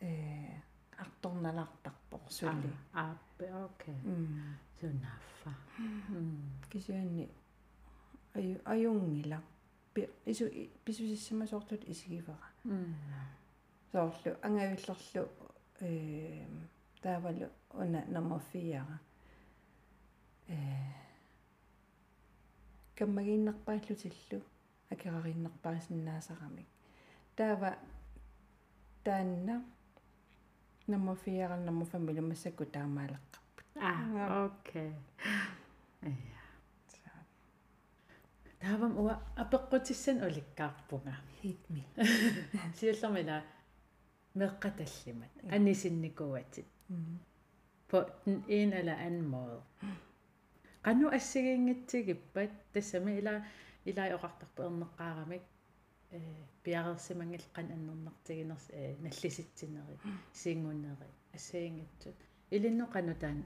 э 0.00 0.60
арторналартарпор 0.96 2.20
сулли 2.28 2.72
ааппе 2.92 3.46
окей. 3.50 3.96
Сунаффа 4.80 5.54
кисианни 6.70 7.28
аю 8.34 8.60
аюнгила 8.64 9.42
ису 10.24 10.44
писусиссамасоортут 10.84 11.82
исигивара 11.88 12.48
соорлу 13.90 14.36
ангавиллерлу 14.42 15.28
э 15.80 16.46
таавалу 17.02 17.48
уна 17.72 18.04
номер 18.06 18.40
4 18.52 18.84
э 20.48 20.54
каммагииннарпааллутиллу 22.98 24.38
акерариннарпаасиннаасарамик 24.90 26.66
таава 27.36 27.70
таанна 29.04 29.64
номер 30.86 31.16
4 31.24 31.56
номер 31.56 31.86
5 31.86 32.16
лумассакку 32.18 32.64
таамаалеққарпут 32.64 33.66
аа 33.76 34.46
окей. 34.46 34.92
Ая 36.02 36.38
таавам 38.60 38.98
уа 38.98 39.14
апеққутиссан 39.36 40.16
уликкаарпунга 40.26 41.14
hit 41.42 41.62
me 41.74 41.82
сиуллермила 42.76 43.42
меққаталлимат 44.34 45.32
анисинникуатит 45.54 46.66
på 47.88 47.98
den 48.24 48.44
ene 48.48 48.74
eller 48.80 48.96
anden 48.96 49.28
måde 49.28 49.62
qanu 50.88 51.06
assигингитсигиппат 51.12 52.50
тассами 52.72 53.18
ила 53.20 53.44
ила 53.84 54.04
оqartarpu 54.16 54.60
ернеққаарамик 54.68 55.42
э 56.10 56.18
пиарерсимангил 56.64 57.44
qan 57.54 57.66
аннернартигинерс 57.74 58.66
э 58.70 58.96
наллиситсинери 59.04 59.96
сингунери 60.32 61.08
ассигингитсут 61.36 62.16
илинно 62.50 62.84
qanu 62.94 63.14
таан 63.22 63.44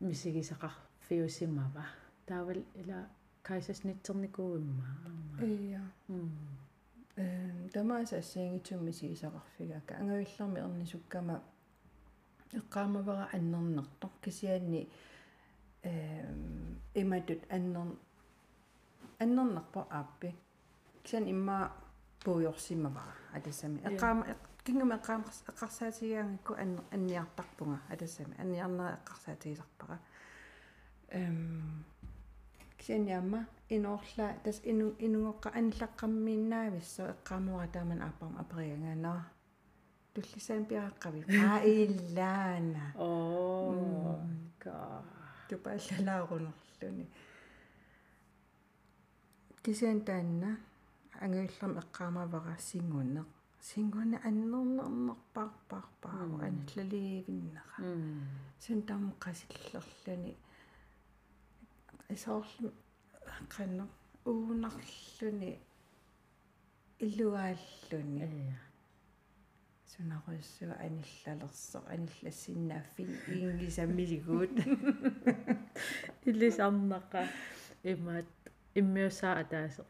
мисигисақар 0.00 0.72
фиусимава 1.08 1.84
таавал 2.26 2.62
ила 2.80 2.98
кайсаснитсерникууимма 3.42 4.86
ия 5.42 5.82
эм 6.08 7.68
тамаас 7.74 8.12
ассигингитсумми 8.14 8.92
сигисақарфигака 9.00 9.92
ангавиллерми 10.00 10.58
ернисуккама 10.66 11.36
эққаамавара 12.58 13.28
аннернертор 13.36 14.10
кисианни 14.22 14.82
эм 14.84 14.90
иматут 16.94 17.40
аннер 17.50 17.96
аннернерпо 19.18 19.86
ааппи 19.90 20.34
кисиан 21.02 21.28
имма 21.30 21.72
пуйорсимавара 22.24 23.14
атассами 23.32 23.78
эққаама 23.88 24.36
кингама 24.64 24.94
эққаама 24.96 25.24
эққарсаатигиангакку 25.50 26.54
аннер 26.54 26.84
анниартарпунга 26.90 27.80
атассами 27.88 28.34
анниарнера 28.38 28.98
эққарсаатигисарпара 29.04 29.98
эм 31.10 31.84
кисианиамма 32.78 33.46
иноорлаа 33.68 34.34
тас 34.44 34.60
ину 34.64 34.94
инугоққа 34.98 35.48
аниллаққаммииннаависсо 35.58 37.02
эққаамуара 37.14 37.68
тааман 37.72 38.02
ааппарма 38.02 38.40
апериангаанаа 38.40 39.22
туллисаан 40.14 40.64
пиаққави 40.70 41.20
аа 41.44 41.60
иллаана 41.82 42.84
оо 42.96 44.20
га 44.62 45.02
тупааллалаарунерлүни 45.48 47.04
кисиан 49.62 50.00
таанна 50.08 50.50
ангуиллерм 51.24 51.74
эққаамавара 51.82 52.56
сингунне 52.68 53.22
сингунне 53.68 54.16
аннернернерпарпарпаа 54.28 56.20
аналлалигиннера 56.26 57.88
син 58.64 58.82
таам 58.88 59.04
қасиллерлүни 59.24 60.32
исоорлу 62.14 62.68
қанно 63.54 63.84
уунарлүни 64.30 65.52
илуааллүни 67.06 68.26
сунаруссуа 69.92 70.74
аниллалерсо 70.86 71.78
аниллассиннааффин 71.94 73.10
ингисаммилигуут 73.44 74.56
иллисарнаqa 76.28 77.20
имаат 77.92 78.28
иммиусаа 78.80 79.34
атаасо 79.42 79.82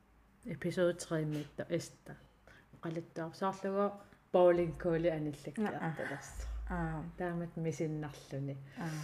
эпизод 0.54 0.96
3 1.10 1.24
митта 1.34 1.62
эста 1.78 2.12
qalittaa 2.84 3.28
саарлуго 3.40 3.86
bowling 4.32 4.74
коли 4.82 5.08
аниллаккиарталерс 5.18 6.32
аа 6.76 7.02
таамат 7.18 7.52
мисиннарлүни 7.64 8.54
аа 8.84 9.00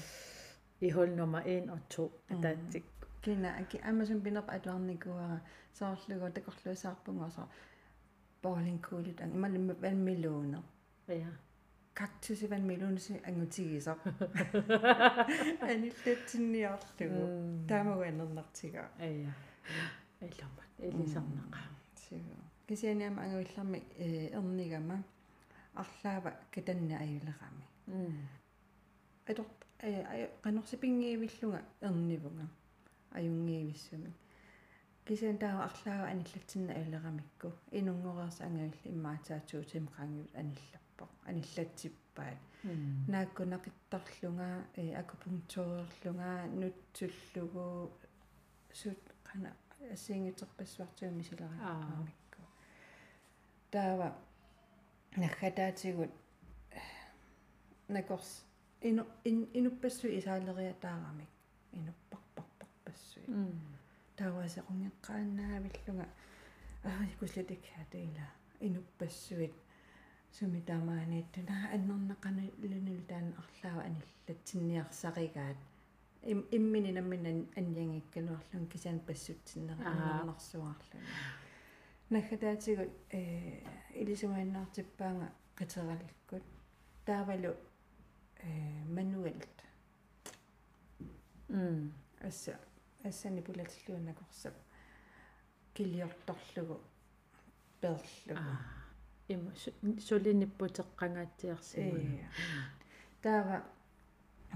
ihol 0.89 1.11
nummer 1.21 1.43
1 1.47 1.73
og 1.75 1.81
2 1.97 2.09
атаатсик 2.35 2.85
кина 3.25 3.51
аки 3.63 3.77
амазон 3.91 4.21
пинерп 4.27 4.49
атуарникуара 4.57 5.39
саарлуго 5.79 6.27
такорлуасаарпунгоса 6.37 7.49
bowling 8.43 8.81
коли 8.89 9.13
тан 9.19 9.31
ималимма 9.37 9.75
валмилуунер 9.85 10.63
ja 11.09 11.29
кактуси 11.95 12.47
валмилуунси 12.51 13.21
ангутигисар 13.29 13.99
аниллатсинниарлугу 15.61 17.23
таамагуаннернартига 17.69 18.91
ja 18.99 19.33
элломат 20.21 20.71
элисарнаqa 20.79 21.61
сиу 21.97 22.37
кисианиама 22.69 23.23
ангуилларми 23.23 23.83
эрнигама 23.99 25.05
арлаава 25.75 26.33
катанна 26.51 26.99
аюлерами 26.99 27.65
атор 29.27 29.47
э 29.81 30.29
канорсипингиивиллунга 30.43 31.63
эрнивунга 31.81 32.47
аюнгиивиссуми 33.13 34.13
кисиан 35.07 35.39
таа 35.39 35.65
арлаава 35.69 36.07
аниллатсинна 36.09 36.73
аюлерамикку 36.73 37.53
инунгорерс 37.71 38.41
ангавилли 38.41 38.89
иммаатаатсуутим 38.95 39.87
qaangiut 39.97 40.84
аниллаппо 40.99 41.09
аниллатсиппаат 41.27 42.39
нааккунақиттарлунга 43.09 44.67
э 44.77 44.95
акупунктуурерлунга 45.01 46.47
нутсуллугу 46.61 47.93
сут 48.73 48.99
qana 49.25 49.51
ассингитерпассуартуми 49.93 51.23
силераамикку 51.23 52.43
таава 53.71 54.17
нахатаатигут 55.17 56.11
накорс 57.89 58.45
ину 58.81 59.07
ин 59.25 59.49
инуппассу 59.53 60.07
исаалериатаарамик 60.19 61.29
инуппарпарпарпассуи 61.73 63.27
таавасеқунгеққааннаавиллунга 64.17 66.07
аа 66.85 67.07
куслатик 67.19 67.63
хатаила 67.75 68.27
инуппассуит 68.61 69.55
суми 70.39 70.61
таамаанииттуна 70.67 71.57
аннернеқани 71.75 72.47
лунул 72.71 73.01
таан 73.09 73.27
арлаава 73.43 73.83
аниллатсинниарсаригаат 73.89 75.57
им 76.33 76.41
иммини 76.57 76.93
намминан 76.93 77.39
аньянгиккалуарлун 77.61 78.67
кисаан 78.73 78.99
пассутсиннера 79.09 79.83
аннернарсуарлун 79.91 81.05
нахатаатигут 82.11 82.93
э 83.11 83.21
илисумааннаартиппаанга 84.01 85.29
qaterallikkut 85.59 86.45
таавалу 87.07 87.53
э 88.47 88.51
мануэлт 88.97 89.57
м 91.49 91.93
асса 92.29 92.59
ассани 93.09 93.41
пулатиллуунакорсап 93.47 94.55
килиорторлугу 95.75 96.77
перлугу 97.81 98.84
има 99.29 99.51
сулиниппутеққангаатсиарсиму 100.07 101.99
таава 103.23 103.57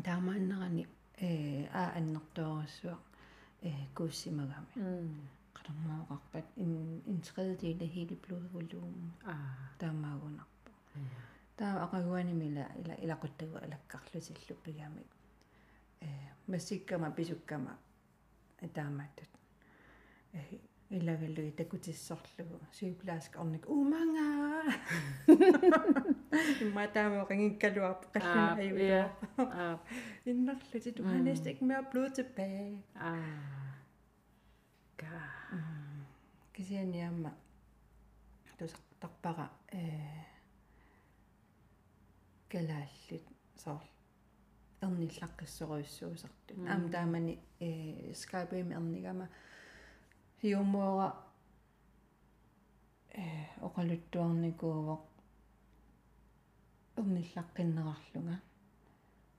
таамааннерани 0.04 0.85
э 1.28 1.28
аа 1.81 1.88
аннэртуарассуа 1.98 2.96
э 3.62 3.70
кууссимагами 3.96 4.70
qadormaaqarpat 5.57 6.46
in 6.57 7.02
in 7.11 7.20
tredjedel 7.26 7.83
af 7.83 7.90
hele 7.94 8.16
blodvolumen 8.22 9.11
аа 9.33 9.70
таамаагунарпу. 9.81 10.70
Таа 11.57 11.74
ақагуанимила 11.85 12.64
ила 12.81 12.94
илақуттагу 13.04 13.57
алаккарлутиллу 13.64 14.54
пигамик 14.64 15.11
э 16.00 16.09
массиккама 16.46 17.11
писуккама 17.16 17.72
таамааттут. 18.74 19.31
Э 20.33 20.38
илагаллуи 20.90 21.51
такутиссорлугу 21.53 22.59
сиуплааск 22.72 23.37
орник 23.37 23.68
уманга 23.68 24.72
имма 26.64 26.88
таама 26.94 27.27
рингиккалуарп 27.31 28.07
қаллуна 28.14 28.55
аюуа 28.62 29.03
аа 29.37 29.79
иннерлути 30.24 30.90
du 30.96 31.03
har 31.05 31.18
næsten 31.22 31.48
ikke 31.53 31.64
mere 31.64 31.85
blod 31.92 32.11
tilbage 32.16 32.83
аа 32.94 33.20
га 34.96 35.20
кисианиамма 36.55 37.33
тусартарпара 38.59 39.51
э 39.72 39.83
калааллит 42.48 43.27
соор 43.57 43.85
эрниллаққиссоруйссуусарту 44.81 46.53
аам 46.72 46.90
таамани 46.90 47.38
э 47.61 48.14
скайпэм 48.14 48.72
эрнигама 48.72 49.29
хиумуора 50.40 51.09
э 53.12 53.24
оқалуттуарникууво 53.66 54.94
эрниллаққиннерарлунга 56.98 58.37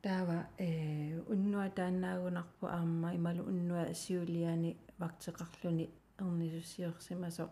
таава 0.03 0.37
э 0.57 1.21
уннуа 1.33 1.69
тааннаагунарпу 1.77 2.65
аама 2.67 3.09
ималу 3.15 3.43
уннуа 3.51 3.93
сиулиани 3.93 4.77
вактеқарлуни 5.01 5.85
эрнисуссиорсимасо 6.19 7.49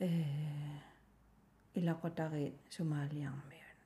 э 0.00 0.08
илақотари 1.74 2.54
сумаалиармиун 2.70 3.76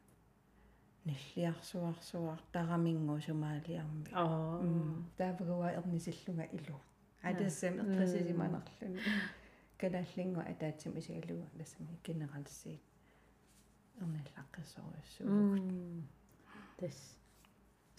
ниллиарсуарсуар 1.05 2.41
тарамингу 2.53 3.21
сумаалиарми 3.27 4.07
аа 4.13 4.61
таавагуа 5.19 5.69
эрнисиллунга 5.79 6.45
илу 6.59 6.79
атассам 7.23 7.75
эртрисисиманерлуни 7.81 9.01
калааллингу 9.81 10.41
атаатсим 10.53 10.93
исигалугу 10.99 11.47
тассами 11.59 11.95
генералсиит 12.07 12.83
эрниллаққиссоруйссуу 14.01 15.27
тас 16.79 16.97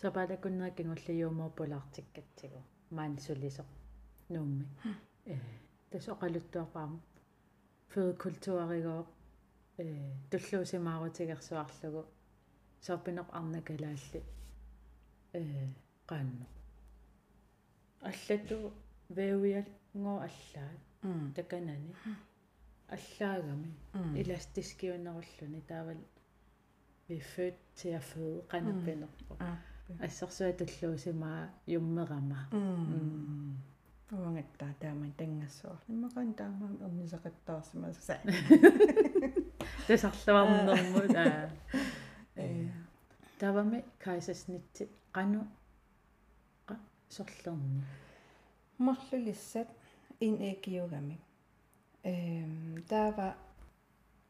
сапалакуннераккингуллиуумууппулаартиккатсигу 0.02 2.60
маан 2.98 3.14
сулисо 3.26 3.64
нуумми 4.34 4.66
э 5.26 5.28
тас 5.92 6.06
оқалуттуарпаама 6.14 7.00
фэкультуаригоо 7.92 9.02
э 9.78 9.80
туллуусимаарутигерсуарлугу 10.32 12.02
сорпинеқ 12.86 13.28
арнакалаалли 13.38 14.22
э 15.34 15.36
qaanno 16.10 16.46
аллату 18.10 18.58
веуиал 19.10 19.70
ngoo 20.02 20.20
аллаа 20.28 20.72
таканани 21.36 21.94
аллаагами 22.96 23.72
эластискиунеруллуни 24.22 25.62
таавал 25.72 26.02
vi 27.08 27.16
er 27.16 27.24
født 27.36 27.58
til 27.76 27.90
at 27.90 28.04
føde 28.04 28.42
qanappinerpo 28.52 29.34
ассерсуа 30.00 30.52
туллуусимаа 30.60 31.50
юммерама 31.68 32.40
уангаттаа 34.12 34.74
тааман 34.82 35.12
тангассуар 35.20 35.80
иммакан 35.90 36.34
таамаам 36.34 36.76
эрнисақаттаарсима 36.86 37.94
са 37.94 38.18
тасарлуарнэрмут 39.88 41.16
аа 41.16 41.50
э 42.36 42.70
тавами 43.40 43.80
кайсаснитти 44.04 44.84
qaну 45.16 45.42
qa 46.68 46.76
soрлерни 48.78 48.86
марлулиссат 48.86 49.68
ин 50.20 50.38
экиугами 50.42 51.20
эм 52.04 52.84
таава 52.88 53.36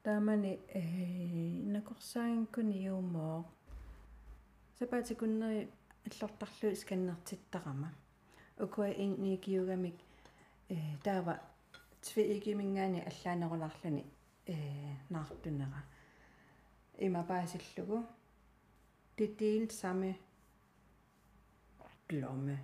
таамани 0.03 0.59
э 0.73 0.81
накорсаангкуни 1.73 2.83
юумоо 2.85 3.45
сапаатикуннери 4.79 5.67
аллортарлу 6.05 6.75
сканнертиттарама 6.75 7.93
укуа 8.59 8.89
ин 8.89 9.35
экиугамик 9.35 9.95
э 10.69 10.75
таава 11.03 11.39
твиигимингаани 12.01 13.01
аллаанеруларлуни 13.01 14.05
э 14.47 14.55
наартунера 15.09 15.83
имапаасиллугу 16.97 18.05
титиил 19.15 19.69
сами 19.69 20.19
глоmme 22.09 22.59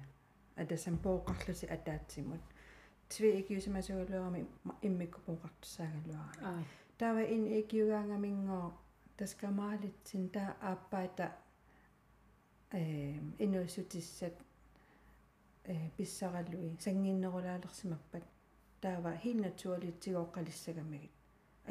атасам 0.62 0.96
пооқарлуси 1.06 1.66
атаатсимут 1.76 2.42
твиигиусимасугалуарами 3.10 4.42
иммиккупоқартусаагалуарами 4.88 6.44
аа 6.50 6.64
тава 6.98 7.22
ин 7.36 7.44
экиугаангамингоо 7.60 8.66
таскамаалитсин 9.18 10.24
таа 10.36 10.50
ааппаата 10.72 11.26
э 12.72 12.82
инуусутиссат 13.46 14.36
э 15.74 15.76
писсараллуи 15.98 16.78
сангиннерулаалерсимаппат 16.86 18.26
таава 18.82 19.12
helt 19.24 19.42
naturligt 19.48 19.98
тигооққалиссагаммигит 20.04 21.14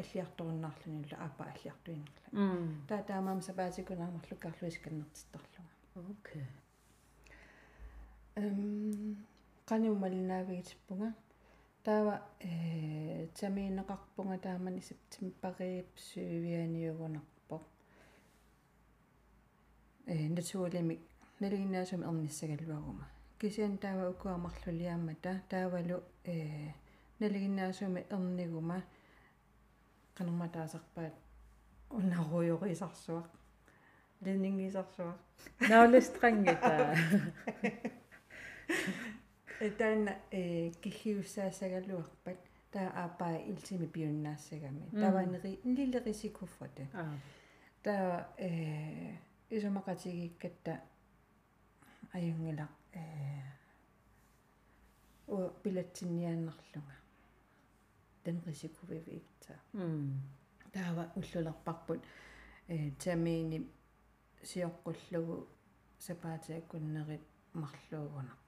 аллиарторуннаарлуниулла 0.00 1.16
ааппа 1.24 1.44
аллиартуинерла 1.52 2.28
м 2.32 2.84
таа 2.88 3.02
таамаам 3.10 3.40
сапаатикунаамарлуккарлуис 3.48 4.78
каннертиттарлуга 4.84 5.62
окей 6.12 6.46
эм 8.38 9.16
каниумалинаавигитиппунга 9.68 11.10
таава 11.84 12.14
э 12.40 13.28
тамиинеқарпунга 13.38 14.38
таамани 14.46 14.80
септемберип 14.88 15.88
сювианиугунарпо 16.08 17.56
э 20.06 20.28
натуалими 20.36 20.94
налигинаасуми 21.40 22.04
эрниссагалуагума 22.10 23.06
кисиан 23.38 23.78
таава 23.78 24.10
укуамарлулиаамата 24.10 25.32
таавалу 25.50 25.98
э 26.24 26.72
налигинаасуми 27.20 28.06
эрнигума. 28.10 28.82
Канэрматаасарпаат 30.16 31.14
унаруйорисарсуақ 31.90 33.28
ленингисарсуақ 34.24 35.18
наулистрангита 35.70 36.72
таана 39.78 40.12
э 40.30 40.70
кихиуссаасагалуарпат 40.82 42.38
таа 42.72 42.88
аапаа 43.04 43.36
илсими 43.50 43.86
пиуннаассагами 43.86 44.90
таванери 45.02 45.60
лиле 45.64 45.98
рисикуффате 46.06 46.88
аа 46.94 47.14
таа 47.82 48.28
э 48.38 49.16
исумақатигиккатта 49.50 50.80
аюнгила 52.12 52.68
э 52.92 53.02
о 55.26 55.48
пилатсинниааннарлунга 55.62 56.96
тан 58.24 58.42
рисикувивиитса 58.46 59.54
м 59.72 60.22
таава 60.72 61.12
уллулерпарпут. 61.16 62.00
Э 62.68 62.90
тамиини 63.02 63.66
сиоққуллугу 64.42 65.46
сапаатиаккуннерит 65.98 67.24
марлуугунарпо 67.54 68.47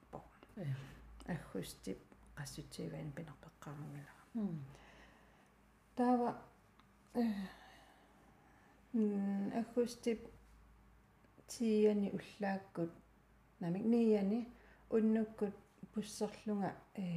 Аггустип 1.33 1.99
qassutiivaan 2.37 3.09
pinerpeqqaarmangala 3.15 4.13
Mm. 4.35 4.59
таава 5.95 6.29
э 7.13 7.15
м 8.93 9.51
аггустип 9.59 10.19
тиани 11.47 12.09
уллааккут 12.17 12.91
намик 13.59 13.85
ниани 13.93 14.39
уннуккут 14.89 15.55
пуссерлунга 15.93 16.71
э 16.95 17.07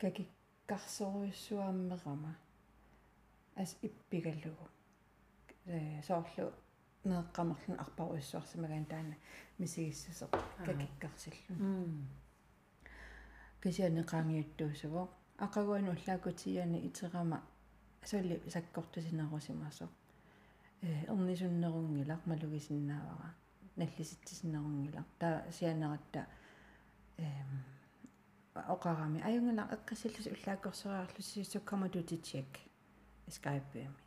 какиккарсоруйссуаммерама 0.00 2.32
ас 3.56 3.70
иппигаллугу. 3.86 4.66
Э 5.66 6.02
соорлу 6.06 6.52
неэккамерлун 7.08 7.78
арпаруйссуарсимагаан 7.84 8.86
таана 8.92 9.16
мисигиссасеқ 9.58 10.30
какиккарсиллу 10.66 11.54
Mm. 11.58 12.04
кисиани 13.62 14.02
qaangiuttuusuvo 14.10 15.02
aqaguanu 15.46 15.90
уллаакутиани 15.94 16.78
итерама 16.88 17.38
асулли 18.04 18.36
саккортусинерусимасо 18.54 19.86
э 20.82 20.88
эрнисуннерунгилар 21.12 22.20
малугисиннаавара 22.30 23.30
наллиситсиннерунгилар 23.76 25.04
таа 25.20 25.36
сианератта 25.56 26.26
эм 27.18 27.50
оқарами 28.74 29.20
аюнгала 29.28 29.64
эққасиллус 29.74 30.26
уллааккорсериарлуси 30.34 31.42
суккаматути 31.52 32.16
чек 32.28 32.50
скайпэми 33.36 33.98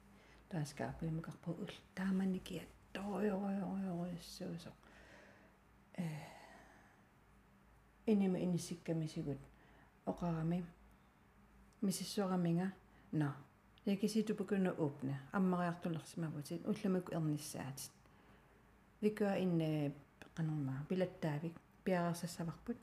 таа 0.50 0.66
скайпэми 0.66 1.22
карпу 1.22 1.52
ул 1.52 1.74
dårlig 3.04 3.34
over, 3.34 3.64
over, 3.64 3.92
over, 3.92 4.08
så 4.20 4.70
øh. 6.00 6.06
ini 8.08 8.28
mainisik 8.28 8.82
kami 8.86 9.08
sigud. 9.08 9.38
Og 10.06 10.18
kami, 10.18 10.64
misisora 11.82 12.38
Nå, 13.12 13.32
jeg 13.86 14.00
kan 14.00 14.10
sige, 14.10 14.24
at 14.24 14.28
du 14.28 14.34
begynder 14.34 14.72
at 14.72 14.80
åbne. 14.80 15.20
Ammarer 15.34 15.74
du 15.84 15.90
lagt 15.90 16.18
mig 16.18 16.34
på 16.34 16.42
tid. 16.42 16.68
Udlemmig 16.68 17.14
ørnisat. 17.14 17.92
Vi 19.00 19.10
gør 19.10 19.32
en 19.32 19.94
kanonma. 20.36 20.72
Billet 20.90 21.24
davik. 21.24 21.56
Bjerre 21.84 22.16
sig 22.16 22.30
savakbud. 22.30 22.76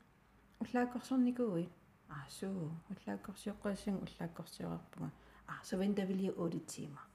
Udlager 0.59 0.99
sådan. 0.99 1.67
Ah, 2.09 2.29
så. 2.29 2.71
Udlager 2.89 3.33
sig 3.35 3.65
røsing. 3.65 4.01
Udlager. 4.01 5.09
Ah, 5.47 5.55
så 5.63 5.77
venter 5.77 6.05
vi 6.05 6.13
lige 6.13 6.33
8 6.33 6.59
timer. 6.59 7.09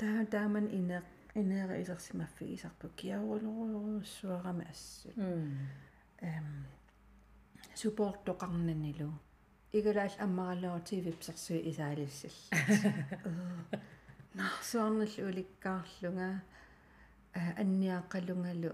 Der, 0.00 0.24
der 0.24 0.38
er 0.38 0.48
man 0.48 0.70
inde 0.70 1.02
inde 1.34 1.80
isерсимаффигисарпу 1.82 2.88
киарулорусуарама 2.96 4.64
ассут 4.70 5.16
Mm. 5.16 5.56
эм 6.20 6.46
суппорттоқарнанилу 7.74 9.10
игалаал 9.72 10.14
аммаралоо 10.24 10.80
тивипсерсуи 10.88 11.60
исаалиссал 11.70 12.36
нарсуарнал 14.34 15.12
уликкаарлунга 15.28 16.28
а 17.34 17.40
анниаққалунгалу 17.62 18.70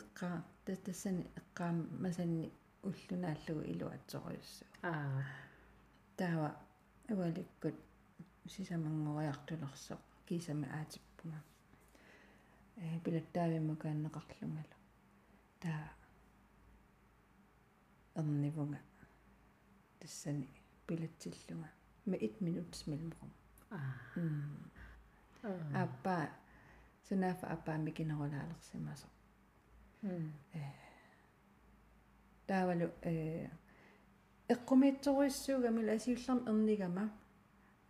эққаа 0.00 0.44
тассани 0.64 1.24
эққаам 1.40 1.76
масанни 2.02 2.52
уллунааллугу 2.82 3.62
илуатсориуссу 3.72 4.64
Ah. 4.82 5.22
таава 6.16 6.48
аваликкут 7.08 7.74
сисамангориартулерсоқ 8.52 10.00
кисама 10.28 10.66
аатиппунга 10.78 11.40
э 12.76 12.98
пилаттаавиммакааннеқарлунгалу 13.04 14.76
таа 15.60 15.90
эрнивунга 18.14 18.78
тассани 20.00 20.48
пилатсиллунга 20.86 21.70
ма 22.06 22.16
1 22.16 22.40
минут 22.40 22.86
мелмрум 22.86 23.30
Ah. 23.70 23.98
м 24.16 24.70
аппа 25.74 26.30
сунафа 27.08 27.46
аппаами 27.54 27.90
кинерулаалерсимасо 27.90 29.06
Mm. 30.02 30.30
таавалу 32.46 32.92
э 33.02 33.48
эққумиитсоруиссуугами 34.48 35.80
ласиуллерм 35.90 36.46
эрнигама 36.50 37.10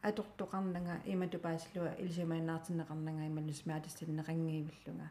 атортоқарнага 0.08 0.94
иматупааслуа 1.12 1.92
илсимаинаартинеқарнага 2.04 3.26
ималусмаатиссаннеқангиивиллунга 3.30 5.08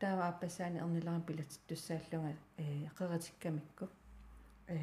таава 0.00 0.28
аппассаани 0.28 0.78
эрнилерам 0.84 1.22
пилатиттуссааллунга 1.22 2.32
э 2.58 2.88
қератиккамикку 2.98 3.88
э 4.68 4.78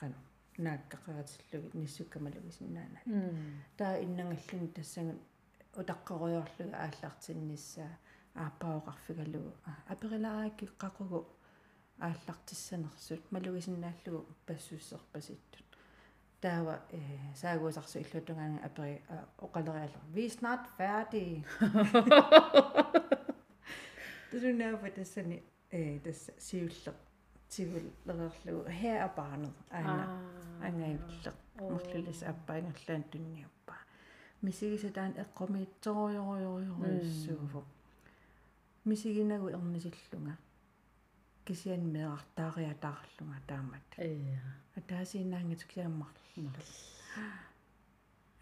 қано 0.00 0.16
нааккақератиллуги 0.58 1.76
ниссуккамалугисиннаана 1.82 3.00
таа 3.78 4.02
иннангаллуни 4.04 4.68
тассагут 4.76 5.20
утаққеруйорлуга 5.80 6.76
ааллартинниссаа 6.84 7.92
ааппаоқарфигалугу 8.34 9.52
аперилааки 9.92 10.66
қақугу 10.82 11.24
ааллартиссанерсут 11.98 13.22
малугисиннааллугу 13.32 14.26
пассуссерпаситтут 14.46 15.63
таава 16.43 16.75
э 16.91 16.99
саагуусарсу 17.35 17.99
иллутунгаанга 17.99 18.65
апери 18.65 19.01
оқалериалу 19.45 19.99
vi 20.13 20.25
er 20.27 20.31
snart 20.37 20.65
færdige 20.77 21.43
тусунаафа 24.31 24.89
тассани 24.95 25.43
э 25.71 25.99
тасса 25.99 26.31
сиулле 26.37 26.93
тивуллерерлугу 27.49 28.63
her 28.81 28.97
er 29.05 29.09
barnet 29.17 29.55
аана 29.71 30.03
Ah. 30.07 30.19
ангаивилле 30.67 31.31
мерлулис 31.59 32.21
аппаангерлаан 32.23 33.03
тунниаппа 33.11 33.75
мисигисатаан 34.41 35.13
эққомиитсориориориориссууфу 35.23 37.63
мисигинагу 38.85 39.47
эрнисиллунга 39.49 40.33
кисиан 41.46 41.82
меартаариатаарлунга 41.94 43.38
таамат 43.46 43.88
Ja. 43.98 44.40
атаасинаангату 44.78 45.66
киаммарлу 45.72 46.50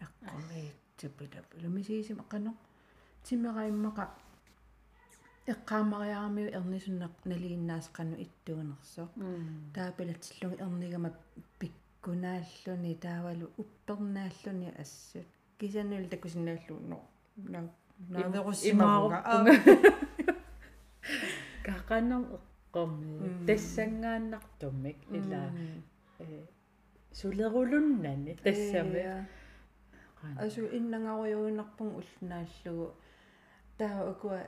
эққомиитсупилапулу 0.03 1.67
мисигисим 1.69 2.17
эққано 2.23 2.51
тимераиммақа 3.23 4.03
эққаамариарамиу 5.53 6.47
эрнисуннеқ 6.57 7.11
налииннаасеқану 7.25 8.15
иттугнерсо 8.25 9.03
Mm. 9.15 9.73
таапилатсиллуги 9.75 10.61
эрнигама 10.63 11.09
пиккунааллуни 11.59 12.95
таавалу 13.05 13.45
уппернааллуни 13.57 14.69
ассут 14.81 15.27
кисануил 15.59 16.07
такусинааллуунно 16.09 16.97
на 17.37 17.59
наверуссимавга 17.97 19.19
Каканам 21.63 22.23
эққорми 22.25 22.52
Тассангааннартумик 23.47 24.97
ила 25.11 25.51
э 26.19 26.45
сулерулуннани 27.11 28.33
тассами 28.43 29.27
асу 30.39 30.61
иннангаруйуинарпун 30.77 31.89
уллунааллугу 31.99 32.93
таа 33.77 34.09
акуа 34.11 34.39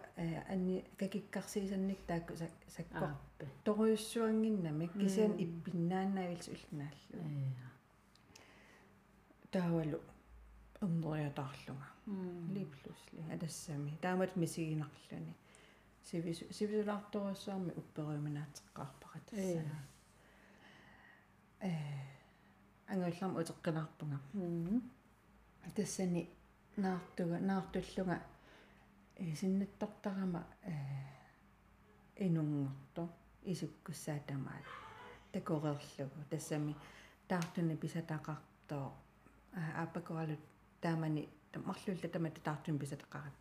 анни 0.49 0.83
какиккарсиисанник 0.97 1.99
таакку 2.07 2.33
саккор. 2.75 3.09
Ааппе. 3.09 3.45
Торуйуссуангиннами 3.63 4.87
кисиан 4.87 5.33
иппиннааннаавилс 5.43 6.47
уллунааллу 6.47 7.13
Ja. 7.13 7.69
таавалу 9.51 9.99
умдориатаарлунга 10.81 11.87
Mm. 12.07 12.53
липлусли 12.53 13.21
алассами 13.33 13.91
таамат 14.01 14.35
мисигинарлуни 14.35 15.33
сивис 16.05 16.39
сивисулаарторуссаарми 16.57 17.71
упперуиминаатеққарпара 17.81 19.19
тассана 19.29 19.77
э 21.61 21.71
ангуллам 22.87 23.37
утеққинаарпунга 23.37 24.19
тассани 25.75 26.29
наартуга 26.77 27.39
наартуллунга 27.39 28.21
э 29.15 29.35
синнаттортарама 29.35 30.41
э 30.63 30.73
инунгорто 32.25 33.09
исуккуссаатамаат 33.43 34.65
такорерлугу 35.31 36.21
тассами 36.29 36.75
таартуни 37.27 37.75
писатақартоо 37.75 38.93
ааппакоралут 39.81 40.39
таамани 40.81 41.29
марлулла 41.55 42.09
тамата 42.13 42.41
таартун 42.41 42.77
писатақарат 42.77 43.33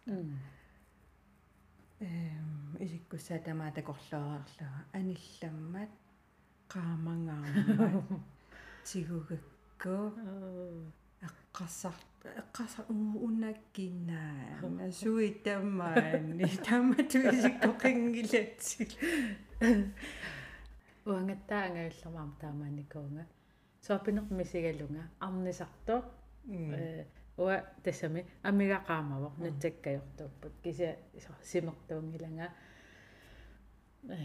Эм 2.00 2.76
исиккуссаатамаа 2.80 3.72
такорлоорерлуга 3.72 4.84
анилламмат 4.92 5.90
тигугакку 8.84 9.54
Oh. 9.84 10.92
эққарсар 11.26 11.94
эққарсар 12.40 12.84
унаккинаа. 13.26 14.90
Суи 14.92 15.30
таммаани 15.44 16.44
тамматуисиккоқингилатсил 16.68 18.90
уангаттаангаиллермаам 21.04 22.30
таамааникуунга 22.40 23.24
суапинеқ 23.86 24.26
мисигалунга 24.38 25.02
арнисарто 25.20 25.94
э 26.48 27.04
уа 27.36 27.56
тассами 27.84 28.20
амигақаамавоқ 28.48 29.34
натсаккаёртууппут 29.44 30.54
кися 30.62 30.96
симертуунгиланга 31.50 32.46
э 34.08 34.18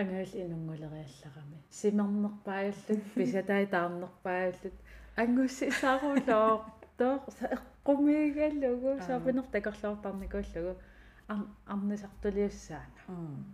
ангаал 0.00 0.32
инунгулериалларами 0.44 1.58
симернерпааллут 1.70 3.02
писатай 3.16 3.66
таарнерпааллут 3.66 4.76
ангусси 5.16 5.70
саарулоо 5.70 6.64
тоо 6.98 7.14
эққумигаллугу 7.56 8.90
суапинер 9.06 9.46
такорлуортарникууллугу 9.54 10.72
ар 11.32 11.40
арнисартулиуссаана 11.66 13.44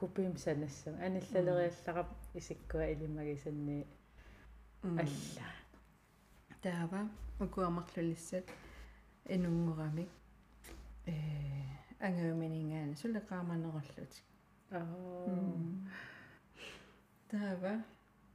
купим 0.00 0.36
санассам. 0.38 0.94
Аналлалериалларап 0.94 2.08
исиккуа 2.34 2.86
илимагисанни 2.92 3.86
алла 4.82 5.59
таава 6.62 7.08
укуамарлулиссат 7.40 8.44
инунгурамик 9.28 10.10
э 11.06 11.14
ангаминингаана 12.00 12.94
сулеқааманераллутик 13.00 14.24
таава 17.30 17.84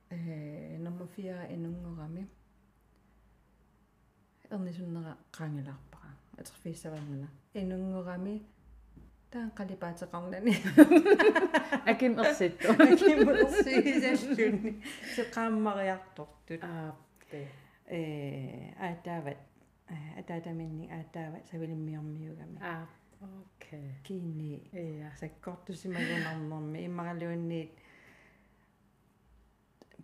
э 0.09 0.77
номер 0.77 1.07
4 1.15 1.53
инунгурами 1.55 2.27
эрнисуннера 4.49 5.17
qaangilаарpara 5.31 6.11
атерфиссавангуна 6.37 7.29
инунгурами 7.53 8.43
таан 9.31 9.51
қалипаатеқарнани 9.57 10.53
аким 11.91 12.13
ерситту 12.19 12.71
аким 12.71 13.29
ерсисаллунни 13.29 14.81
сеқааммариартортут 15.15 16.63
аа 16.63 16.95
те 17.87 17.95
э 17.95 18.73
аатаават 18.79 19.37
атаатаминни 20.19 20.85
аатаават 20.91 21.43
савилиммиормиугами 21.51 22.57
аа 22.61 22.87
окей 23.21 23.89
кини 24.03 24.53
иа 24.73 25.09
саккортусимагунарнэрми 25.21 26.79
иммаралуунниит 26.87 27.71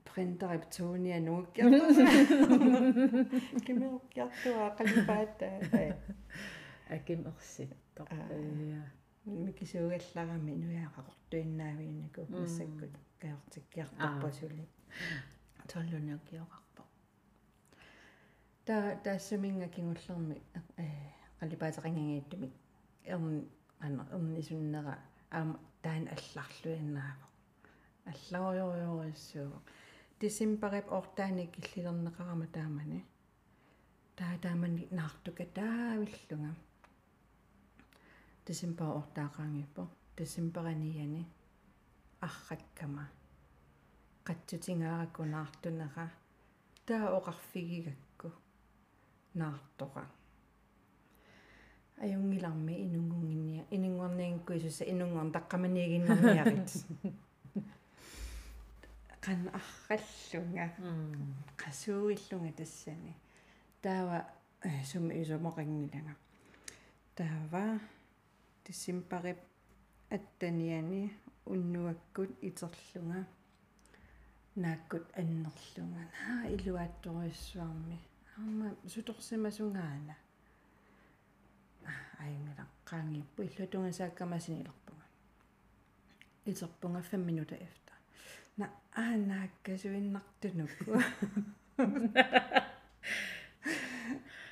принтер 0.06 0.60
тония 0.76 1.20
нууккиартуа 1.28 2.06
кимеуккиартуа 3.66 4.66
қалипаата 4.78 5.48
аким 6.96 7.22
ерситтор 7.32 8.08
иа 8.12 8.82
микисуугалларами 9.26 10.54
нуяақақортуиннаавииннику 10.64 12.22
массаккут 12.30 12.94
каортиккиартарпасули 13.22 14.66
толлуниуккиоқарпо 15.72 16.71
та 18.66 18.96
таассаминга 19.04 19.68
кингуллерми 19.68 20.42
э 20.78 20.86
қалипаатеқангангиаттумик 21.40 22.54
ерн 23.06 23.50
ана 23.80 24.04
ернисуннера 24.14 25.00
аама 25.32 25.60
таан 25.82 26.08
алларлуиннаава 26.16 27.26
аллаориориориссуу 28.12 29.62
дисимбарип 30.20 30.92
ортааник 30.92 31.52
иллилернеқарама 31.60 32.48
таамани 32.58 33.00
таа 34.16 34.38
таамани 34.44 34.88
наартука 34.92 35.46
таавиллунга 35.46 36.54
дисимбар 38.46 38.90
ортаақаангиппо 39.02 39.84
дисимбаранияни 40.18 41.24
арраккама 42.28 43.06
қаттутингааракку 44.28 45.24
наартунера 45.36 46.08
таа 46.86 47.06
оқарфигигакку 47.18 48.11
наартора 49.34 50.06
аюнгиларми 52.02 52.74
инунгунгинниа 52.86 53.64
инингорниангкуисуса 53.72 54.84
инунгорн 54.86 55.32
таққаманиагиннарниарит 55.32 56.70
qan 59.22 59.52
арраллунга 59.60 60.66
qasuuиллунга 61.62 62.52
тассани 62.58 63.14
таава 63.84 64.26
сумми 64.92 65.14
исумоқангилага 65.22 66.16
таава 67.16 67.80
тиссимпарип 68.64 69.38
аттаниани 70.10 71.14
уннуаккут 71.46 72.32
итерлунга 72.42 73.28
нааккут 74.56 75.06
аннерлунга 75.16 76.04
наа 76.14 76.50
илуаатториуссуарми 76.56 78.00
аама 78.42 78.68
суторсимасунгаана 78.94 80.16
аюнгила 82.24 82.66
qaangippu 82.90 83.40
иллутунгасааккамасинилерпунга 83.48 85.06
итерпунга 86.46 87.02
5 87.02 87.18
минута 87.30 87.56
efter 87.56 87.96
на 88.58 88.66
анааккасуиннартунукку 89.04 90.92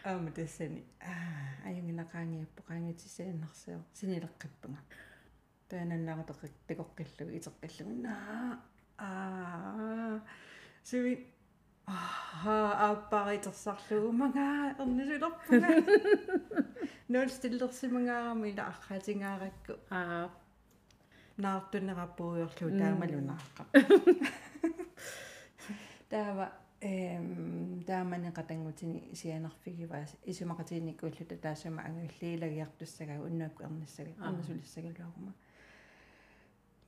аама 0.09 0.31
тассани 0.37 0.81
аюнгила 1.65 2.03
qaangippu 2.13 2.59
qaangитсисаиннарсио 2.69 3.79
синилеққиппунга 3.99 4.81
таананнаагутеққик 5.69 6.53
такоққиллугу 6.69 7.31
итеққиллугу 7.39 7.93
наа 8.05 8.49
аа 8.97 10.15
суи 10.83 11.13
аха 11.89 12.57
аппаритерсарлугу 12.91 14.11
мангаа 14.21 14.75
эрнисулерпунга 14.81 15.69
нол 17.13 17.29
стиллерсимангаарами 17.37 18.45
ила 18.51 18.63
архатингааракку 18.73 19.73
аа. 19.89 20.29
Наартунераппуйорлу 21.39 22.67
таамалунааққа 22.81 23.63
таава 26.11 26.45
эм 26.81 27.83
таамани 27.87 28.31
qatangutini 28.39 29.15
сианерфигиваас 29.15 30.11
исумақатиинниккууллута 30.31 31.37
таассама 31.37 31.81
ангуллиилагиартуссагаа 31.87 33.23
уннаакку 33.27 33.63
эрниссага 33.63 34.11
эрнисулиссагалуагума 34.27 35.33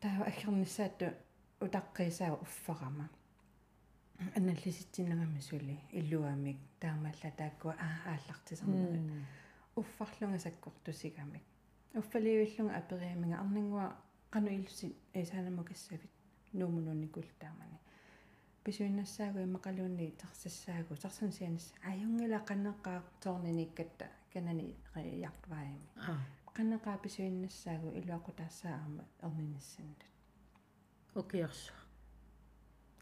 таава 0.02 0.26
аггерниссаатту 0.26 1.06
утаққисаа 1.62 2.34
уффарама 2.41 3.10
аналлиситсиннагами 4.38 5.39
сули 5.39 5.80
иллуамик 5.99 6.57
таамалла 6.80 7.32
тааккуа 7.38 7.74
аа 7.88 7.97
ааллартисарнери 8.13 9.01
уффарлунга 9.76 10.39
саккортусигамик 10.45 11.43
уффалиуиллунга 11.99 12.76
апериаминга 12.82 13.38
арнингуа 13.43 13.88
qanu 14.34 14.49
illusi 14.57 14.88
esaanamukissavit 15.22 16.11
nuumununnikul 16.59 17.30
taamani 17.39 17.78
писуиннассаагу 18.63 19.39
иммақалуунни 19.47 20.13
тарсассаагу 20.22 20.95
тарсан 21.03 21.32
сианасса 21.32 21.74
аюнгила 21.91 22.39
qanneqqaa 22.49 22.99
тоорниниккатта 23.24 24.05
канани 24.34 24.76
яартваами 25.28 25.88
qanneqqaa 26.57 26.97
писуиннассаагу 27.03 27.89
илуақутаассаама 27.99 29.03
эрниниссаннат 29.26 30.01
окиарсу 31.22 31.74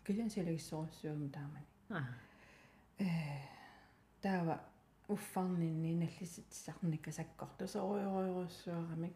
килэн 0.10 0.30
силагиссоруссуум 0.34 1.30
таамани 1.30 1.70
аа. 1.90 2.18
Э 2.98 3.06
таава 4.22 4.60
уффарнинни 5.08 5.94
наллиситсарника 6.02 7.12
саккорто 7.12 7.68
соруйоруйоруссуарамик 7.68 9.14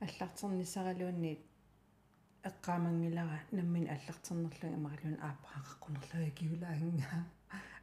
аллартернissaраluunniit 0.00 1.42
эққаамангилара 2.48 3.38
наммин 3.52 3.84
аллартернерлуг 3.94 4.64
имаралуун 4.78 5.18
ааппаақаққунерлуги 5.28 6.30
киулаангаа 6.38 7.20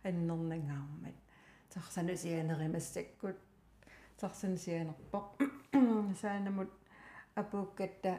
аннернангаармат 0.07 1.17
тарсанусианеримассаккут 1.73 3.37
тарсанусианерпоқ 4.19 5.27
саанамут 6.21 6.71
апууккатта 7.35 8.11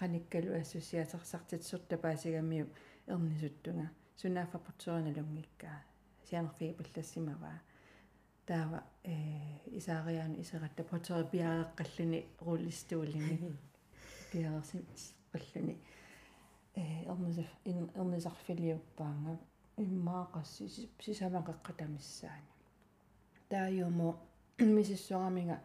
qanikkalu 0.00 0.50
assosiatersartitsurtapaasigammiu 0.60 2.66
ernisuttunga 3.08 3.86
sunaaffapporturinalungikkaa 4.16 5.80
sianerfigi 6.24 6.74
pallassimaa 6.78 7.58
таава 8.46 8.82
э 9.04 9.14
исаариаани 9.78 10.40
исератта 10.40 10.84
потери 10.84 11.24
пиареққаллуни 11.32 12.20
руллистуулини 12.46 13.52
пиарерси 14.32 14.78
қаллуни 15.32 15.74
э 16.76 16.78
эрнисар 17.12 17.48
эрнисарфилиуппаанга 18.00 19.32
иммаақасси 19.84 20.64
сисамақеққатамиссаани 21.04 22.50
тааюмо 23.48 24.08
мисиссуарамига 24.76 25.56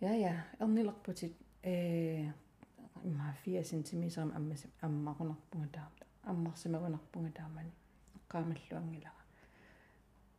я 0.00 0.12
я 0.14 0.46
эрнилерпутит 0.60 1.34
э 1.62 2.32
имма 3.04 3.34
4 3.44 3.64
см 3.64 4.02
аммас 4.36 4.62
аммақунарпунга 4.80 5.68
таамта 5.76 6.04
аммарсимагунарпунга 6.22 7.30
таамани 7.38 7.72
эққаамаллуангилара 8.16 9.22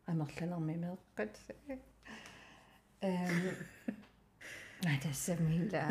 амерланерми 0.07 0.75
меэққат 0.83 1.33
эм 3.01 3.37
натассамила 4.83 5.83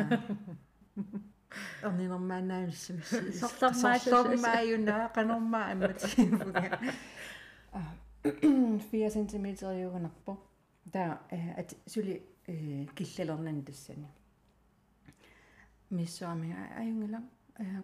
орнинермаанаамиссами 1.83 3.01
сорлормааюна 3.41 5.11
канормаа 5.15 5.71
амматигуга 5.73 6.79
4 8.23 9.09
см 9.15 9.47
югунарпо 9.87 10.37
таа 10.91 11.21
ат 11.57 11.69
сули 11.85 12.21
киллалернан 12.95 13.63
тассани 13.63 14.07
миссуами 15.90 16.54
аюнгила 16.80 17.20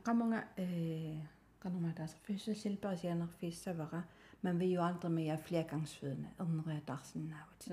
qamanga 0.05 0.41
øh 0.59 1.21
qanumataas 1.63 2.17
fysioterapeutianerfiissavara 2.25 4.03
man 4.43 4.59
vil 4.59 4.71
jo 4.71 4.83
aldrig 4.83 5.13
mere 5.13 5.39
flergangsfødende 5.39 6.29
ernereatarsinnaavut 6.39 7.65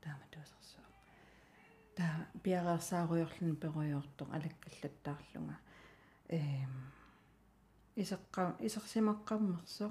taama 0.00 0.24
tuusersu 0.32 0.80
та 1.94 2.26
пиарерсааруйорлун 2.42 3.56
перуйорто 3.56 4.24
алаккаллаттаарлунга 4.32 5.54
эм 6.28 6.74
исеққа 7.96 8.42
исерсимаққаммерсо 8.66 9.90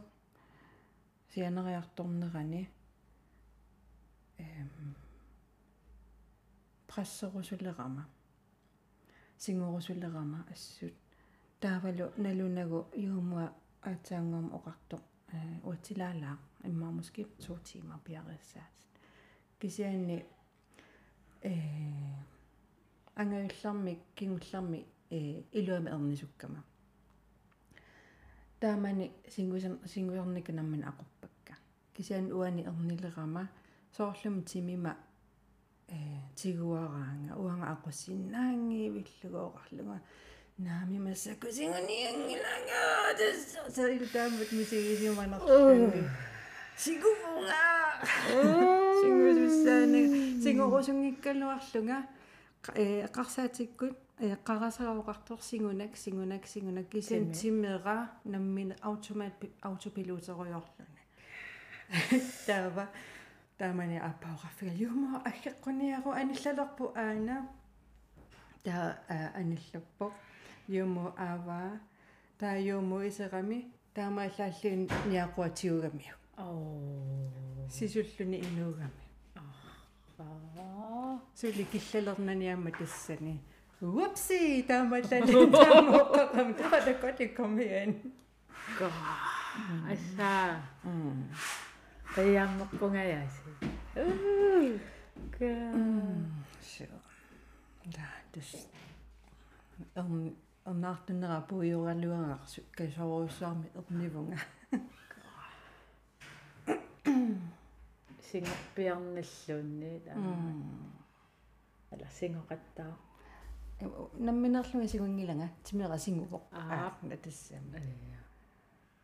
сианериарторнерани 1.33 2.69
эм 4.39 4.95
прассерусулерама 9.44 9.80
сингурусулерама 9.80 10.46
ассут. 10.50 10.94
Таавалу 11.60 12.12
налунагу 12.16 12.86
юумуа 12.94 13.52
аатаангам 13.82 14.52
оқарто 14.54 15.00
э 15.32 15.60
уатилаалаа 15.62 16.38
иммаамуски 16.64 17.26
2 17.38 17.58
тимаа 17.64 17.98
пиарессаат 18.04 18.72
кисианни 19.60 20.24
э 21.42 21.52
ангаилларми 23.14 23.98
кингулларми 24.14 24.86
э 25.10 25.42
илуами 25.52 25.90
эрнисуккама. 25.90 26.64
Таамани 28.60 29.12
сингусан 29.28 29.78
сингуерника 29.86 30.52
наммин 30.52 30.84
ақорпакка. 30.84 31.56
Кисиан 31.94 32.32
уани 32.32 32.62
эрнилерама 32.62 33.48
соорлум 33.96 34.42
тимима 34.42 34.90
э 34.90 35.13
тигуараанга 36.36 37.34
уанга 37.36 37.66
ақуссиннаанги 37.74 38.88
виллугооқарлуга 38.94 40.00
наами 40.58 40.98
массакусингуниангилага 40.98 42.80
сэрилтаамат 43.76 44.50
мисигисиуманерлуни 44.52 46.02
сигувунга 46.76 47.62
сингусуссаани 49.00 50.02
сингорусунгиккалуарлунга 50.42 51.98
э 52.74 53.06
қарсаатиккут 53.16 53.96
э 54.18 54.36
қарасараоқартор 54.44 55.40
сингунак 55.42 55.96
сингунак 55.96 56.46
сингунак 56.46 56.88
кисен 56.88 57.32
тиммера 57.32 58.10
наммина 58.24 58.74
автомат 58.80 59.34
автопилотеруйорлуни 59.60 61.02
таава 62.46 62.88
таамани 63.58 63.98
аппаоқарфига 63.98 64.74
юма 64.74 65.22
аггеққуниару 65.24 66.10
аниллалерпу 66.12 66.92
аана 66.94 67.48
таа 68.64 68.98
аниллаппо 69.34 70.12
юмо 70.68 71.14
ава. 71.18 71.80
Таа 72.38 72.58
юмо 72.58 73.06
исерами 73.06 73.70
таамааллааллуин 73.94 74.88
ниақуатиугамиу 75.06 76.16
оо. 76.36 77.30
Сисуллуни 77.70 78.38
инуугами 78.40 79.04
аа 80.18 81.20
сули 81.34 81.64
киллалернаниамма 81.72 82.70
тассани. 82.72 83.40
Whoopsie, 83.80 84.62
таамааллааллуин 84.66 85.50
таамаоққам 85.62 86.54
таатаккоти 86.58 87.26
комиан 87.28 87.90
га 88.78 88.90
аса 89.92 90.62
м 90.84 91.30
таяммерпунгаяаси 92.14 93.50
га 95.38 95.54
so 96.62 96.86
да 97.84 98.06
тэс. 98.32 98.68
Ам 99.94 100.36
амнаартуннера 100.64 101.40
пуйоралуараарсу 101.48 102.62
касоруссаарми 102.72 103.70
эрнивунга 103.74 104.38
сингорпиарналлуунни 108.30 110.02
ала 111.92 112.06
сингоқаттаа 112.18 112.92
намминерлунга 114.18 114.88
сигунгилага 114.88 115.50
тимера 115.64 115.98
сингуво 115.98 116.42
аа. 116.52 116.92
Натассами 117.02 118.16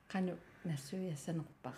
кану 0.08 0.36
нассуяссанерпара 0.64 1.76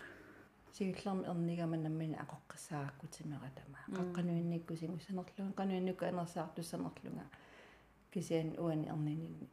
сигиллэрми 0.72 1.24
эрнигама 1.26 1.76
наммина 1.76 2.16
ақоққасаакку 2.24 3.06
тимера 3.08 3.50
тама 3.56 3.78
қаққануинникку 3.98 4.76
сингуссанерлунга 4.76 5.54
қануинникку 5.54 6.04
анерсаартуссанерлунга 6.04 7.24
кисиан 8.12 8.54
уани 8.58 8.88
эрнининни 8.88 9.48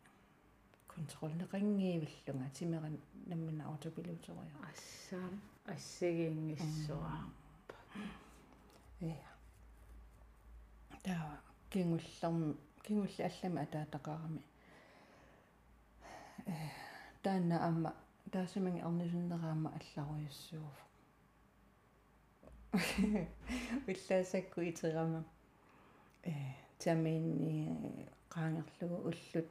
контролнеқангиивиллунга 0.88 2.50
тимера 2.54 2.90
наммина 3.26 3.66
аутопилутеруя 3.66 4.52
ассаам 4.72 5.42
ассагиингиссуа 5.66 7.18
я 9.00 9.16
таа 11.04 11.42
кингуллерми 11.70 12.56
кингулли 12.84 13.22
аллами 13.22 13.62
атаатақарами. 13.62 14.42
Э. 16.46 16.52
Таанна 17.22 17.68
амма 17.68 17.94
таасаманги 18.32 18.82
арнисуннераама 18.82 19.74
алларуйуссууф 19.78 20.89
уллаасакку 23.88 24.62
итерама 24.62 25.24
э 26.24 26.34
таминни 26.78 28.06
qaangerlugu 28.30 28.98
ullut 29.10 29.50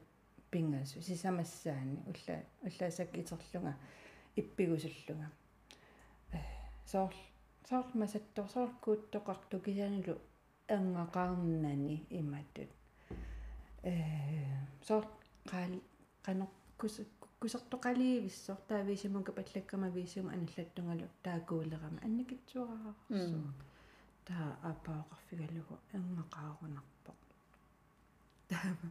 pingasu 0.51 1.01
sisamassaani 1.01 1.97
ulla 2.11 2.35
ullaasак 2.67 3.17
итерлунга 3.21 3.73
иппигусуллунга 4.39 5.27
э 6.31 6.39
соор 6.91 7.13
соормасаттор 7.69 8.47
сооркууттоқарту 8.55 9.59
кисанулу 9.65 10.15
ангақарнани 10.75 11.97
иматтут 12.19 12.71
э 13.83 13.93
соор 14.87 15.05
қаал 15.51 15.73
қанеқкус 16.25 16.58
кусертоқаливиссор 16.79 18.57
таависимунга 18.67 19.31
паллаккама 19.31 19.89
висиума 19.89 20.31
аналлаттунгалу 20.33 21.07
таакуулерама 21.23 21.99
анникитсуараарсу 22.07 23.39
таа 24.27 24.49
апаоқарфигалугу 24.71 25.75
ангақаарунарпо 25.97 27.11
таама 28.49 28.89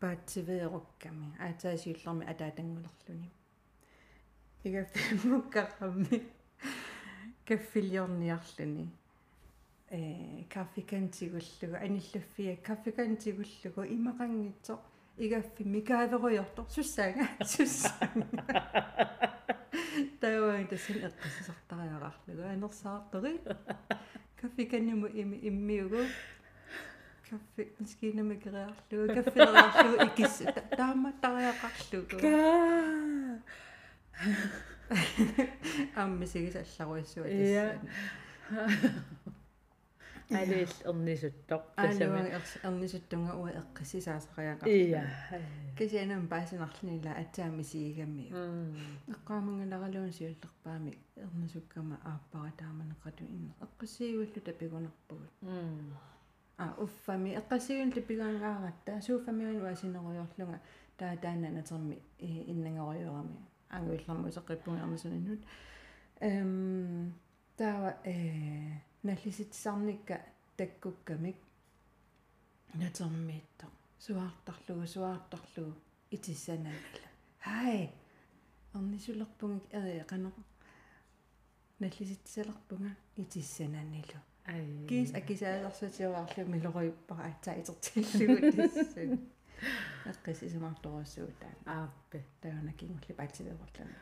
паатсивеерукками 0.00 1.28
аатаасиуллерми 1.46 2.24
атаатангулерлуни 2.32 3.30
игаффиммуккақамми 4.64 6.18
каффилиорниарлуни 7.48 8.86
э 9.90 10.44
каффикантигуллугу 10.54 11.76
аниллаффия 11.86 12.56
каффикантигуллугу 12.68 13.82
имақангитсо 13.96 14.74
игаффи 15.16 15.62
микааверуйортор 15.64 16.66
суссаага 16.70 17.28
суссаага 17.44 18.26
тауан 20.20 20.66
тасын 20.68 20.98
эққиссартариарарлугу 21.08 22.42
анерсаартери 22.48 23.40
каффиканнуму 24.40 25.06
ими 25.06 25.36
иммиугу 25.48 26.02
каффи 27.28 27.72
маскинами 27.78 28.36
кераарлугу 28.36 29.14
каффилериарлугу 29.14 29.96
икис 30.06 30.42
таама 30.76 31.12
тариақарлугу 31.20 32.16
амми 35.94 36.26
сигис 36.26 36.56
алларуиссуа 36.56 37.24
тассаани 37.24 37.88
алиил 40.30 40.72
эрнисуттоq 40.90 41.62
аалуан 41.76 42.28
эрнисуттунга 42.68 43.32
уа 43.40 43.50
эққисисаасақаяқа 43.60 44.68
ия 44.68 45.02
кисианам 45.78 46.28
паасинарлунила 46.28 47.12
атсаами 47.22 47.62
сигигамми 47.62 48.26
эққаамангаларалуун 49.14 50.12
сиуллерпаами 50.12 50.98
эрнисуккама 51.16 51.96
ааппара 52.04 52.52
тааманеқату 52.60 53.24
инне 53.24 53.52
эққиссигуллу 53.66 54.40
тапигунерпугут 54.48 55.30
а 56.58 56.74
уффами 56.78 57.30
эққассигун 57.40 57.92
тапигангааратта 57.92 59.00
сууффамиун 59.00 59.62
уасинеруйорлунга 59.62 60.60
таа 60.98 61.16
таана 61.16 61.48
натерми 61.50 62.02
иннангориорами 62.18 63.38
ангуиллэрму 63.70 64.28
сеққиппунгернасуниннут 64.28 65.40
эм 66.20 67.14
таава 67.56 67.96
э 68.04 68.12
наллиситсарникка 69.02 70.20
таккуккамик 70.56 71.36
натермиитто 72.74 73.66
суаартарлугу 73.98 74.86
суаартарлугу 74.86 75.74
итиссанаангала 76.10 77.08
хай 77.40 77.90
орнисулерпугик 78.74 79.64
э 79.72 80.04
қано 80.04 80.32
наллиситсалерпунга 81.80 82.96
итиссананилу 83.16 84.20
кис 84.88 85.14
акисаалерсатиуарлу 85.14 86.44
милориуппара 86.46 87.28
атсаа 87.30 87.60
итертиллугу 87.60 88.52
тассун 88.56 89.20
эққисисимаарторуссуутаа 90.10 91.54
ааппе 91.64 92.24
таана 92.40 92.72
кингулли 92.72 93.12
паатсиверлана 93.12 93.96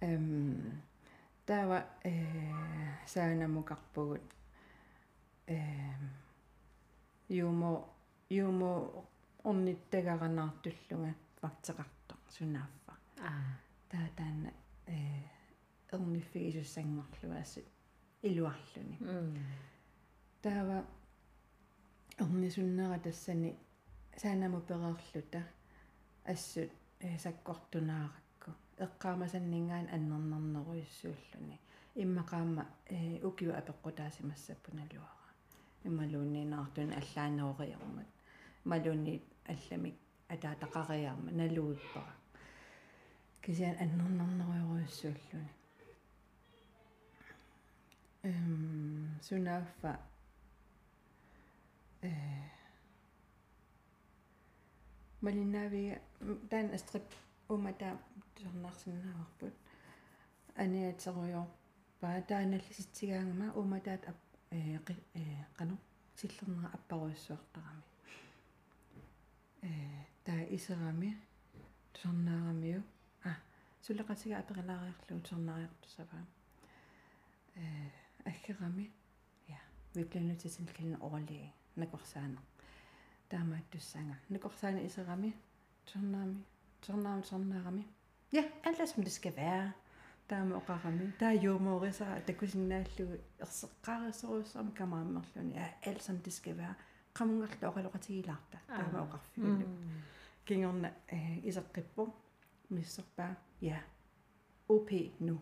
эм 0.00 0.82
таава 1.50 1.80
э 2.04 2.14
саанамукарпугут 3.12 4.26
э 5.48 5.58
юмо 7.28 7.70
юмо 8.28 8.70
орниттагаранаартуллунга 9.48 11.12
вактеқарто 11.42 12.14
сунааффа. 12.34 12.92
Аа 13.28 13.58
таа 13.90 14.08
таана 14.18 14.50
э 14.86 14.96
эрниффигисуссангорлуассут 15.90 17.66
илуарлуни. 18.22 18.96
Таава 20.42 20.78
орнисуннера 22.18 22.98
тассани 23.00 23.56
саанаму 24.16 24.60
переерлута 24.60 25.42
ассут 26.24 26.70
э 27.00 27.18
саккортунааракку 27.18 28.29
эққаамасаннингаан 28.84 29.86
аннернернеруйссууллуни 29.96 31.56
иммақаама 32.02 32.64
э 32.96 33.20
укиу 33.28 33.52
апеққутаасимассаппуналуара 33.60 35.28
ималууннинаартун 35.88 36.90
аллаанеориармат 37.00 38.08
малуунни 38.64 39.14
алламик 39.52 39.96
атаатақариарма 40.28 41.30
налуиппара 41.40 42.14
кисиан 43.42 43.76
аннернернеруйссууллуни 43.84 45.50
эм 48.22 49.08
сунааффа 49.22 49.92
э 52.02 52.10
малиннаавига 55.20 55.96
таан 56.50 56.68
астрип 56.74 57.08
умата 57.48 57.98
сорнаарсиннааварпут 58.42 59.54
аниатеруйор 60.56 61.46
паа 62.00 62.20
тааналлиситсигаангама 62.30 63.46
уматаат 63.60 64.02
э 64.50 64.78
қано 65.58 65.76
силлернера 66.18 66.68
аппаруйссуартарами 66.78 67.84
э 69.62 69.70
таа 70.24 70.42
исерами 70.56 71.10
сорнаарамиу 72.00 72.82
а 73.24 73.30
сулеқатига 73.86 74.36
аперилаариарлуут 74.38 75.26
сорнаариартусаваа 75.30 76.24
э 77.56 77.90
аггерами 78.30 78.90
я 79.48 79.60
at 80.00 80.08
kende 80.12 80.96
overlæge 81.06 81.52
nakwarsana 81.76 82.40
таамааттуссаanga 83.30 84.16
накорсаана 84.28 84.80
исерами 84.88 85.30
торнаами 85.86 86.44
торнаам 86.84 87.22
торнаарами 87.22 87.84
ja 88.32 88.44
alt 88.64 88.80
er 88.80 88.86
som 88.86 89.04
det 89.04 89.12
skal 89.12 89.36
være 89.36 89.72
таама 90.28 90.56
оқарами 90.56 91.12
таа 91.18 91.34
юумоорисара 91.34 92.20
такусиннааллугу 92.26 93.16
ерсеққарисоруссарам 93.44 94.72
камааммерлуни 94.72 95.54
ja 95.54 95.66
alt 95.86 96.02
som 96.02 96.18
det 96.18 96.32
skal 96.32 96.56
være 96.56 96.74
qamungерлу 97.14 97.68
оқалоқатигилаарта 97.70 98.58
таама 98.68 98.98
оқарфигулу 99.06 99.66
кингорна 100.46 100.90
э 101.08 101.40
исеққиппу 101.48 102.12
миссерпаа 102.70 103.36
ja 103.60 103.78
OP 104.68 104.90
nu 105.20 105.38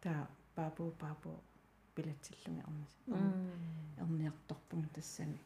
таа 0.00 0.28
бабу 0.56 0.94
бабу 1.00 1.30
пилатсиллунги 1.94 2.62
арнис 2.68 2.92
эрниарторпунга 4.00 4.88
тассани 4.94 5.40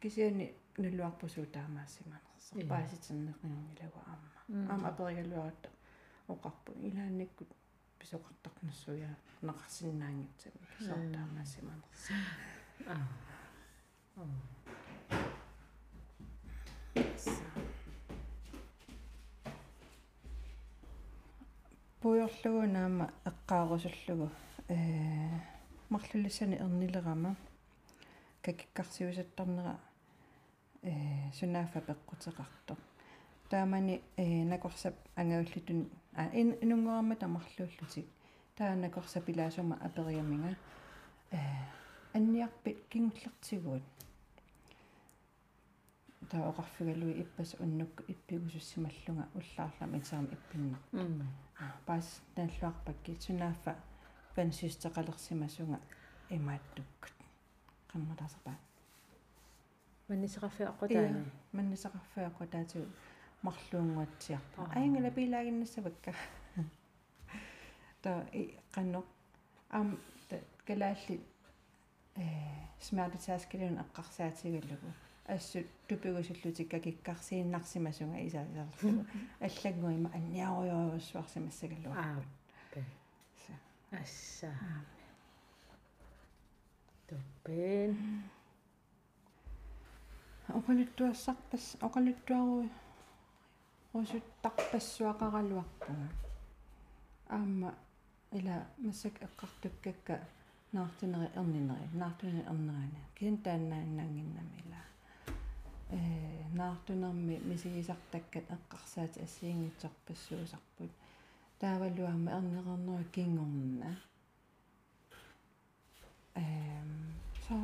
кисиани 0.00 0.54
нуллуарпусуу 0.78 1.46
таамаассиманерсо 1.56 2.52
пааситсернеқингилагу 2.70 3.98
аама 4.06 4.39
аама 4.50 4.88
аперигалуаратта 4.88 5.68
оқарпу 6.28 6.72
илаанниккут 6.88 7.48
писоқартарнассуя 7.98 9.16
неқарсиннаангитсами 9.42 10.64
кисоор 10.78 11.04
таамаассиманерсо 11.14 12.14
аа. 12.86 13.06
Пуйорлугу 22.00 22.66
наама 22.66 23.12
эққаарусуллугу 23.24 24.30
э 24.68 24.76
марлуллиссани 25.90 26.56
эрнилерама 26.56 27.36
какиккарсиусаттарнера 28.42 29.78
э 30.82 31.30
сунаафа 31.34 31.80
пеққутеқарто 31.80 32.76
таамани 33.50 34.00
э 34.16 34.44
накорсап 34.44 34.94
ангауллутун 35.16 35.90
а 36.14 36.22
инунгорамма 36.32 37.16
тамарлууллутик 37.16 38.06
таа 38.56 38.74
накорсап 38.76 39.28
илаасума 39.28 39.76
апериаминга 39.86 40.56
э 41.32 41.38
анниарпит 42.14 42.78
кингуллертигуут 42.88 43.82
таа 46.30 46.48
оқарфигалуи 46.50 47.20
иппас 47.22 47.54
уннукку 47.58 48.02
иппигусуссималлунга 48.12 49.28
уллаарлам 49.34 49.98
итсаам 49.98 50.26
иппинна 50.36 50.78
а 51.58 51.64
пас 51.86 52.22
тааллуарпакки 52.36 53.18
сунаафа 53.20 53.76
пансистеқалерсимасунга 54.36 55.80
имааттуккут 56.30 57.16
qammataaserpa 57.90 58.52
маннисеқарфиаққутаана 60.08 61.24
маннисеқарфиаққутаату 61.56 62.86
марлуунгуатсиарпа 63.42 64.70
аингала 64.74 65.10
пилагиннассавакка 65.10 66.14
та 68.02 68.26
и 68.32 68.56
qanno 68.74 69.04
ам 69.70 69.98
калаалли 70.66 71.20
э 72.16 72.24
смаартитааскилун 72.80 73.78
эққарсаатигаллугу 73.84 74.90
ассут 75.26 75.66
тупигусуллутикка 75.88 76.80
киккарсииннарсимасунга 76.80 78.18
исаасарлугу 78.26 79.06
аллаггуима 79.40 80.10
анниаруйоруссуарсимассагаллуа 80.14 81.94
аа 81.96 82.22
асса 84.02 84.50
туппен 87.08 87.96
оқалуттуассарпас 90.58 91.76
оқалуттуаруи 91.86 92.68
русуттарпассуақаралуарпуга 93.92 96.08
аама 97.28 97.74
ила 98.32 98.66
массак 98.78 99.14
эққартуккакка 99.26 100.20
наартинери 100.72 101.28
эрнинери 101.34 101.88
наартуни 101.92 102.42
эрнерана 102.50 103.00
кин 103.18 103.36
тааннааннаангиннамила 103.44 104.80
э 105.90 105.92
наартунерми 106.52 107.36
мисигисартаккат 107.50 108.44
эққарсаати 108.56 109.24
ассиингитсарпассуусарпут. 109.24 110.92
Таавалуама 111.58 112.30
эрнерернери 112.36 113.04
кингорна 113.14 113.90
эм 116.34 116.90
со 117.48 117.56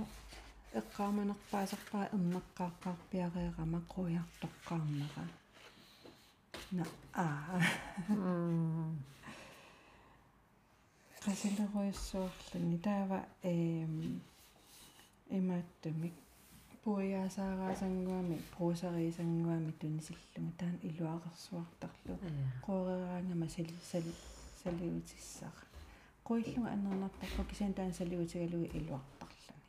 эққааманерпаасарпаа 0.81 2.05
эрнеққааққарпиареерама 2.17 3.81
қуярторқарнера 3.95 5.25
на 6.73 6.85
а. 7.15 7.27
Qasileruissuarluni 11.25 12.79
taava 12.79 13.19
eem 13.43 14.21
имааттумик 15.39 16.15
пуяасаараасангуами 16.85 18.37
проосариисангуами 18.53 19.73
тунисиллума 19.81 20.53
таан 20.59 20.77
илуақерсуартарлу 20.89 22.15
qooreraangama 22.67 23.49
sali 23.55 23.75
sali 23.93 24.13
saliutissara 24.63 25.63
qoillunga 26.27 26.71
аннернартарпа 26.75 27.43
кисаан 27.51 27.75
таан 27.75 27.93
салиутигалуги 27.95 28.69
илуартарлани. 28.79 29.63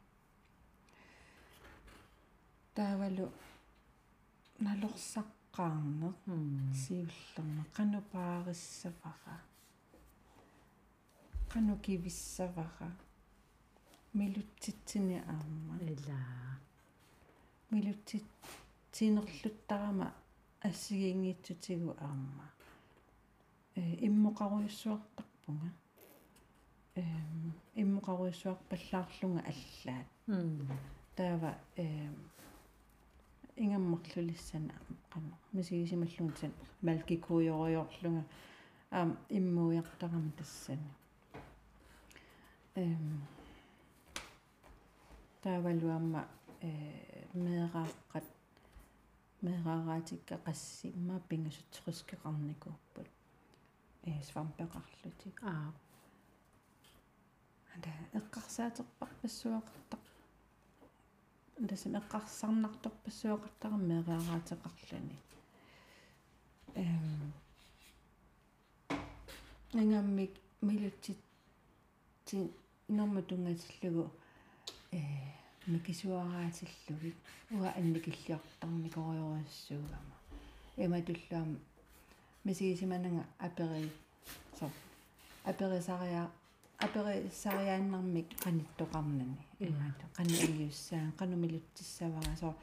Таавалу 2.75 3.25
налорсаққаарнеқ 5.55 6.17
сиуллерма 6.81 7.63
qanupaarissaфара 7.75 9.37
qanukivissavara 11.51 12.89
аама 15.33 15.75
ила 15.93 16.19
милутсит 17.71 18.25
тинерлуттарама 18.91 20.13
ассигингиитсутигу 20.61 21.95
аама 21.99 22.45
э 23.75 23.81
иммоқаруйссуартарпунга 24.07 25.71
эм 26.95 27.53
иммоқаруйссуарпаллаарлунга 27.75 29.41
аллаат. 29.51 30.07
Таава 31.15 31.57
эм 31.75 32.15
ингаммарлулиссана 33.56 34.74
қано 35.12 35.36
мисигисималлунгтан 35.52 36.52
малкикуйориорлунга 36.82 38.24
аам 38.90 39.18
иммуиартарама 39.28 40.32
тассани 40.38 40.90
эм 42.74 43.22
таавалуамма 45.42 46.28
э 46.60 46.70
меэрааққат 47.34 48.26
меэрараатикка 49.42 50.36
қассимма 50.46 51.20
пингасутсерискеқарникууппут 51.28 53.08
э 54.04 54.12
свампеқарлутик 54.28 55.42
аа 55.42 55.72
анда 57.74 57.90
эққарсаатерпар 58.18 59.10
пассуақартақ 59.22 60.02
дасам 61.59 61.95
эққарсарнартор 61.95 62.91
пассуақартара 63.03 63.77
меэрараатеқарлуни 63.89 65.17
эм 66.75 67.33
нангаммик 69.73 70.31
милутсит 70.61 71.17
ти 72.25 72.51
норма 72.87 73.21
тунгатиллугу 73.23 74.11
э 74.91 75.01
микисуараатиллугит 75.65 77.15
уа 77.51 77.73
анникиллиортарникориориссуугама 77.75 80.15
эматуллаам 80.77 81.59
мисигисиманага 82.43 83.25
апери 83.39 83.91
со 84.59 84.69
аперисариа 85.43 86.29
аперисариааннармик 86.77 88.29
каниттоқарнани 88.43 89.37
имаату 89.59 90.05
канииуссаан 90.13 91.11
канумилуттиссавара 91.19 92.35
со 92.35 92.55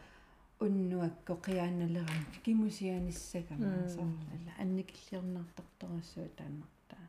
уннуакко 0.61 1.35
қиааналерам 1.47 2.23
кимусианиссагама 2.45 3.89
соорла 3.89 4.53
анникиллиернартарторассуу 4.59 6.29
тааннартаа 6.39 7.05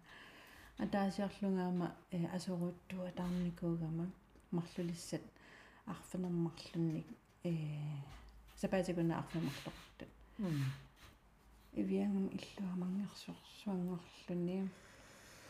атаасиарлунгаама 0.78 1.96
э 2.12 2.26
асоруттуа 2.38 3.12
таарникуугама 3.12 4.06
марлулиссат 4.52 5.22
арфинермарлунник 5.86 7.06
э 7.44 7.54
сапаатигуна 8.58 9.20
арфинермарлоқартут 9.20 10.10
ивиангам 11.74 12.28
иллуамангерсуар 12.38 13.38
суангорлуни 13.64 14.70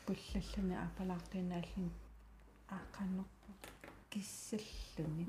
пуллаллуни 0.05 0.75
апалаартинааллун 0.87 1.89
ааққаннерпу 2.75 3.49
киссаллуни 4.11 5.23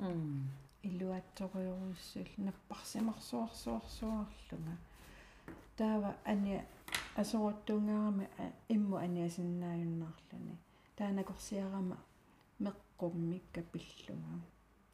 илуатсориоруссуул 0.89 2.31
наппарсимарсуарсуарсуарлунга 2.47 4.74
таава 5.77 6.11
ани 6.24 6.62
асоруттунгаарами 7.16 8.29
имму 8.68 8.97
аниасиннааюннаарлуни 8.97 10.57
таанакорсиарама 10.97 11.97
меққуммикка 12.61 13.62
пиллунга. 13.72 14.41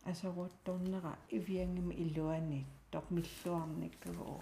Асоруутторнера 0.05 1.17
ивиангами 1.31 1.95
илуани 1.95 2.67
тормиллуарниккагоо 2.91 4.41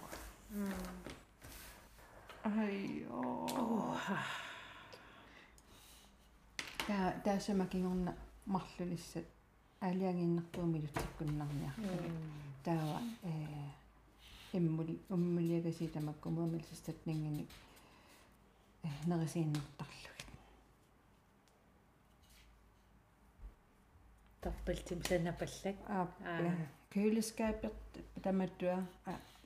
ай 2.43 3.05
оо 3.09 3.95
та 6.91 7.15
таасамакингорна 7.23 8.13
марлулиссат 8.45 9.25
алиангиннэртуумилутсиккуннарниарпа 9.79 11.87
таава 12.65 12.99
э 13.23 13.25
иммули 14.57 14.99
уммулиагаси 15.09 15.87
тамаккумуумилсистатнингини 15.95 17.43
э 18.83 18.85
нерисииннэртарлугит 19.09 20.27
тарпалтим 24.41 24.99
санапаллак 25.09 25.77
аа 25.87 26.07
кюлискаапер 26.93 27.71
таматтуа. 28.23 28.77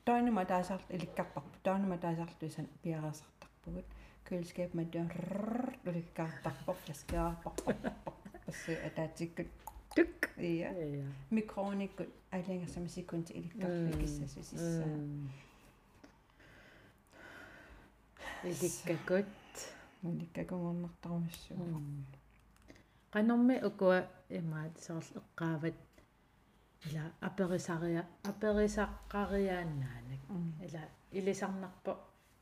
Тоонума 0.04 0.44
таасаарл 0.44 0.84
иликкарпарпу 0.94 1.58
тоонума 1.62 1.96
таасаарлу 4.25 4.45
сан 4.45 4.61
пиараасартарпугут 4.61 4.71
кюлискаап 4.71 4.73
маттуа 4.73 5.05
уликкаартарпор 5.85 6.77
ласкаарпарпар 6.87 7.75
пасси 8.45 8.73
атаатиккут 8.87 9.47
тук 9.95 10.29
ия 10.37 10.69
микрониккут 11.29 12.09
алиангасама 12.31 12.89
секунти 12.89 13.33
иликкарлу 13.33 13.91
киссасусиссаа 14.01 14.87
иликкакут 18.43 19.27
иликкакунгорнартарумассуу 20.03 21.57
qanорми 23.11 23.55
укуа 23.67 24.07
имаат 24.29 24.79
соорл 24.79 25.11
эққаават 25.19 25.77
ила 26.87 27.03
аперисариа 27.19 28.05
аперисаққариааннаанак 28.23 30.21
ила 30.65 30.83
илисарнарпо 31.11 31.91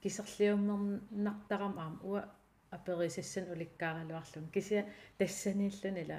кисерлиуммернартарам 0.04 1.74
аама 1.78 1.98
уа 2.10 2.22
аперисассан 2.76 3.44
уликкааралуарлун. 3.52 4.46
Кися 4.54 4.84
тассаниллун 5.18 5.96
ила 6.04 6.18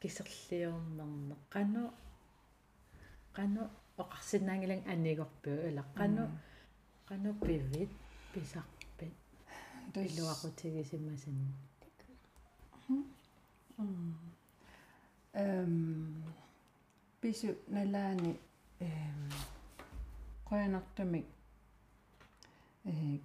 кисерлиуммерне 0.00 1.36
qanu 1.54 1.82
qanu 3.36 3.62
оқарсинаангилан 4.02 4.82
аннигорпуу 4.92 5.58
ила 5.70 5.84
qanu 5.98 6.24
qanu 7.08 7.30
пивит 7.44 7.90
писарпит 8.32 9.14
илуақутигисимасин 9.94 11.38
эм 15.34 16.24
пису 17.20 17.48
налаани 17.74 18.32
эм 18.80 19.20
qoyanartumik 20.48 21.26
э 21.26 21.37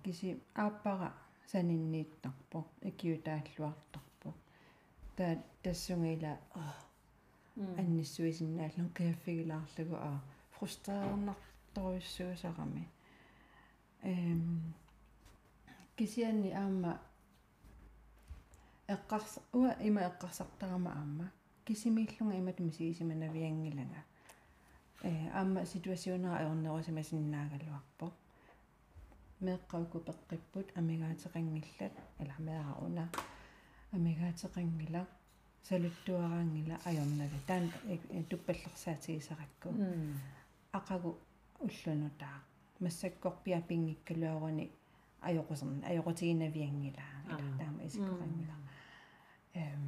киси 0.04 0.30
ааппара 0.56 1.14
саниннииттарпо 1.52 2.60
икиутааллуартарпо 2.90 4.30
таа 5.16 5.34
тассунгила 5.64 6.34
анниссуисиннааллун 7.82 8.90
киаффигилаарлагу 8.98 9.96
аа 9.96 10.20
фрустраарнарторуйссуусарами 10.56 12.84
эм 14.04 14.74
кисианни 15.98 16.52
аама 16.52 17.00
эққарс 18.88 19.40
уа 19.54 19.72
има 19.82 20.02
эққарсартарама 20.10 20.92
аама 20.92 21.32
кисимииллунга 21.66 22.38
иматуми 22.38 22.72
сигисиманавиангилага 22.72 24.04
э 25.04 25.30
аама 25.40 25.66
ситуационера 25.66 26.38
аернерусимасиннаагалуарпо 26.38 28.12
меэққауку 29.46 29.98
пеққиппут 30.08 30.68
амигаатеқангиллат 30.80 31.96
ала 32.22 32.36
меарауна 32.48 33.06
амигаатеқангила 33.96 35.02
салуттуараангила 35.68 36.76
аёрнага 36.90 37.38
таан 37.48 37.66
туппаллерсаатигисаракку 38.30 39.70
ақагу 40.80 41.10
уллунутаа 41.66 42.38
массаккорпиа 42.80 43.62
пингиккалуарани 43.70 44.66
аёқусерна 45.22 45.88
аёқутигинавиангила 45.92 47.04
таама 47.60 47.82
исиккорангила 47.88 48.56
эм 49.54 49.84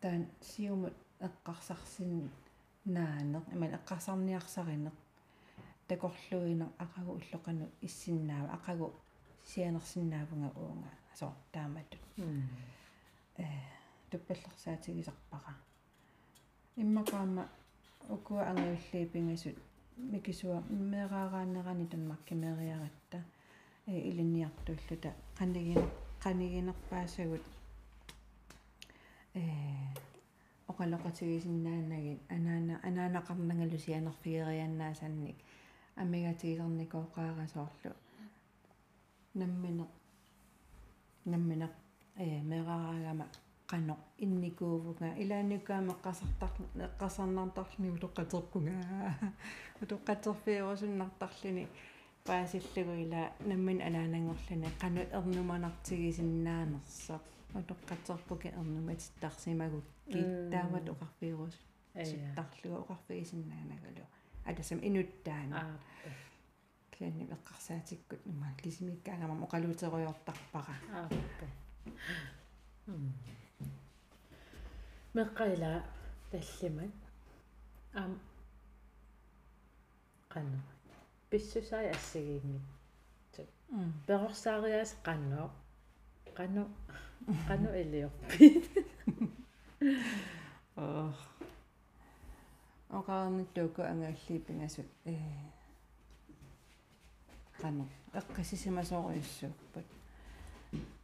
таан 0.00 0.26
сиумут 0.40 0.96
эққарсарсин 1.20 2.30
наанеқ 2.84 3.44
иман 3.54 3.70
эққарсарниарсаринеқ 3.78 4.96
такорлуинер 5.88 6.68
ақагу 6.78 7.12
уллоқану 7.18 7.66
иссиннаава 7.80 8.52
ақагу 8.56 8.92
сианерсиннаавунга 9.44 10.50
уунга. 10.56 10.90
Асо 11.12 11.32
тааматут 11.52 12.00
э 13.38 13.44
туппаллерсаатигисарпара 14.10 15.54
иммақаама 16.76 17.48
укуа 18.08 18.42
ангиуллиипингасут 18.50 19.56
микисуа 19.96 20.62
меэраараанерани 20.68 21.86
танмаккимериаратта 21.86 23.18
э 23.86 23.98
илинниартууллута 24.10 25.14
қанигинер 25.38 25.88
қанигинерпаасагут 26.22 27.42
э 29.34 29.42
оқалоқатигисиннаанагин 30.68 32.18
анаана 32.28 32.74
анаанақарнангалу 32.88 33.78
сианерфигерианнаасанник 33.78 35.36
амигатигисарникооқаарасоорлу 36.02 37.92
намминеқ 39.40 39.90
намминеқ 41.32 41.72
э 42.24 42.26
мераараагама 42.50 43.26
qano 43.70 43.94
innikuuvunga 44.24 45.08
ilaanukkaama 45.22 45.94
qassartar 46.04 46.50
qassarnaartarluni 47.00 47.88
utoqqaterpunga 47.96 48.74
utoqqaterfiurusunnartarluni 49.82 51.64
paasillугу 52.26 52.92
ила 53.04 53.22
наммин 53.50 53.78
анаанангорлани 53.88 54.68
qanu 54.82 55.00
ernumанартигисиннааnerсaq 55.18 57.24
utoqqaterpuki 57.60 58.48
ernumatittарсимагукки 58.60 60.20
таават 60.52 60.86
оқарфиурус 60.94 61.56
ситтарлуга 62.10 62.76
оқарфигисиннаанагалу 62.84 64.04
атасам 64.50 64.78
инуттаана 64.88 65.78
кианни 66.92 67.24
эққарсаатиккут 67.36 68.20
имма 68.26 68.48
кисимиккаагама 68.62 69.34
оқалуутеруйортарпара 69.46 70.76
ааппа 71.00 71.46
меққаила 75.14 75.72
таллимат 76.30 76.94
аам 77.94 78.12
qannu 80.32 80.58
писсусаи 81.30 81.88
ассагиингит 81.96 82.62
перорсаариас 84.06 84.90
qannu 85.06 85.42
qannu 86.38 86.62
qannu 87.48 87.70
элиорпи 87.82 88.46
оқаарниттууку 93.08 93.82
ангааллиипингасут 93.82 94.86
э 95.04 95.16
qannu 97.60 97.84
эққисисимасориуссууппут 98.12 99.86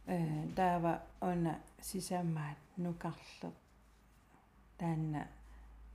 э 0.05 0.47
таава 0.55 1.01
она 1.19 1.59
сисамаат 1.81 2.57
нукарле 2.77 3.51
таанна 4.77 5.27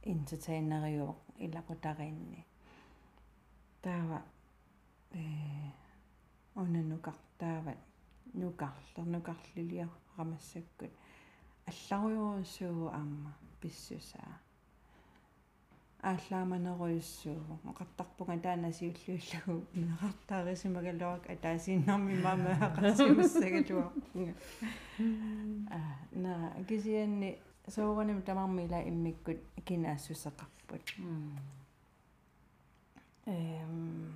интертейнериу 0.03 1.17
илакутаринни. 1.39 2.45
Таава 3.83 4.23
э 5.13 5.21
она 6.57 6.81
нукартаават 6.83 7.79
нукарлер 8.33 9.07
нукарлилиа 9.15 9.89
рамассаккут 10.17 10.91
алларуйоруссуу 11.67 12.89
аама 12.89 13.33
писсусаа 13.61 14.41
ааллааманеруйуссуу 16.03 17.39
оқартарпунга 17.71 18.37
таанасиуллуиллагу 18.47 19.55
неқартаарисимагалуак 19.75 21.23
атаасииннарми 21.35 22.15
мамаақатсимассагалуарпунга 22.27 24.35
аа 25.77 25.95
на 26.13 26.33
кисианни 26.69 27.31
сооруним 27.69 28.23
тамармила 28.23 28.81
иммиккут 28.89 29.39
кинаассусеқарпут 29.67 30.87
эм 33.27 34.15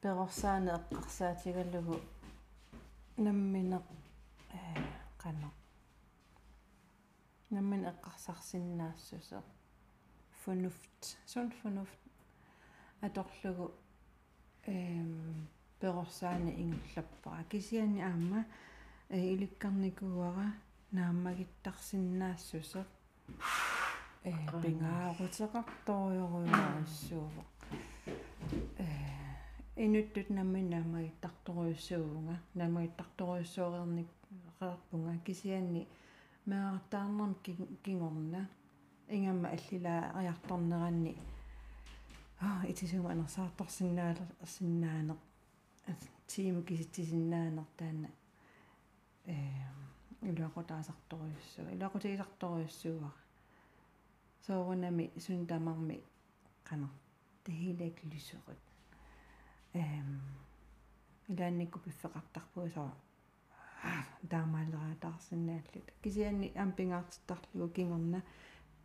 перорсаане 0.00 0.70
эққарсаатигаллугу 0.78 2.00
намминеқ 3.18 3.84
э 4.52 4.54
қано 5.22 5.50
наммин 7.50 7.82
эққарсарсиннаассусеқ 7.92 9.44
fornuft 10.46 11.18
sund 11.26 11.52
fornuft 11.60 11.98
аторлугу 13.00 13.72
эм 14.66 15.48
перорсаане 15.80 16.52
ингерлаппара 16.62 17.44
кисиани 17.50 18.00
аама 18.00 18.44
э 19.08 19.34
иликкарникуара 19.34 20.54
нааммагиттарсиннаассусе 20.92 22.84
э 24.24 24.32
пингаарутеқарторюоруйаассуува 24.62 27.44
э 28.78 28.86
инуттут 29.84 30.28
наммин 30.30 30.70
наамагиттарторюссуувнга 30.70 32.36
наамагиттарторюссуорерник 32.54 34.08
қеэрпунга 34.58 35.18
кисиани 35.26 35.88
меартаарнам 36.46 37.34
кингорна 37.84 38.48
ингамма 39.08 39.48
аллилаа 39.48 40.10
ариарторнеранни 40.18 41.16
аа 42.40 42.62
итисума 42.68 43.10
анерсаарторсиннаалер 43.12 44.28
синнаанеқ 44.54 45.20
тиим 46.26 46.62
киситсисиннаанер 46.64 47.66
таана 47.78 48.08
э 49.26 49.36
илуақутаасарторюссуа 50.22 51.70
илуақутигисарторюссууара 51.74 53.12
соорунами 54.46 55.12
сун 55.24 55.46
тамарми 55.46 56.02
қана 56.68 56.88
тахилак 57.44 57.96
лисерут 58.04 58.62
эм 59.72 60.20
илаанникку 61.28 61.78
пиффеқартарпуа 61.78 62.68
соо 62.74 62.92
таамаалераатаарсинааллут 64.30 65.86
кисианни 66.02 66.52
ампингаартиттарлугу 66.64 67.72
кингорна 67.76 68.22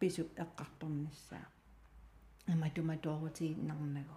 пису 0.01 0.22
эққарторниссаа 0.37 1.47
аматуматуарутигиннарнагу 2.53 4.14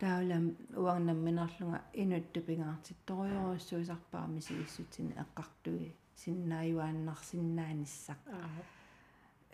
таулам 0.00 0.44
уарнамминарлунга 0.82 1.80
инутту 2.02 2.40
пингаартитторюоруссуисарпаами 2.48 4.40
сигиссутсини 4.40 5.14
эққартуи 5.22 5.94
синнааюааннарсиннааниссақ 6.20 8.20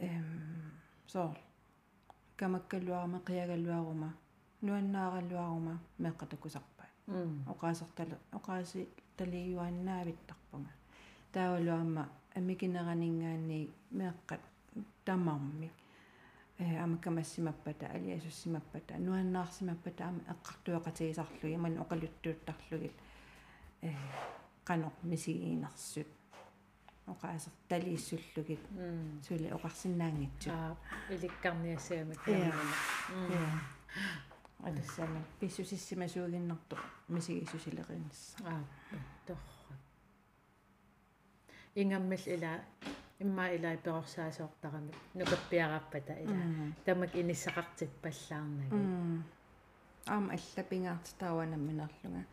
эм 0.09 0.29
соо 1.07 1.37
камаккалуарма 2.37 3.19
қиагалуарума 3.29 4.11
нуаннааралуарума 4.63 5.75
меққатакусарпа 6.05 6.85
оqaасертала 7.53 8.17
оqaаси 8.39 8.89
талиюааннаавиттарпунга 9.17 10.73
таавалуамма 11.33 12.03
амикинеранингаани 12.39 13.61
меққат 14.01 14.43
тамарми 15.04 15.72
э 16.58 16.78
амаккамассимаппата 16.78 17.88
алиасуссимаппата 17.88 18.98
нуаннаарсимаппата 18.98 20.06
ама 20.06 20.20
эққартуақатигисарлуги 20.34 21.56
иман 21.56 21.78
оқалуттууттарлугит 21.84 22.94
э 23.82 23.94
қано 24.66 24.92
мисигиинерсут 25.04 26.08
оқаасер 27.08 27.52
талииссуллугит. 27.70 28.60
Сули 29.28 29.48
оқарсинаангитсу 29.54 30.50
аа 30.50 30.76
иликкарниассагамак 31.10 32.28
я 32.28 32.54
алассама 34.64 35.22
писсусиссимасуугиннарту 35.40 36.78
мисигиссусилериннсса 37.08 38.38
аа 38.44 38.64
торра 39.28 39.76
ингаммал 41.76 42.24
ила 42.26 42.62
имма 43.20 43.48
илай 43.56 43.78
перорсаасоортарами 43.78 44.92
нукаппиараппата 45.14 46.14
ила 46.24 46.38
тамак 46.86 47.16
иниссақартиппаллаарнаги 47.16 49.24
аама 50.08 50.34
аллапингаартитауана 50.34 51.58
минерлунга 51.58 52.24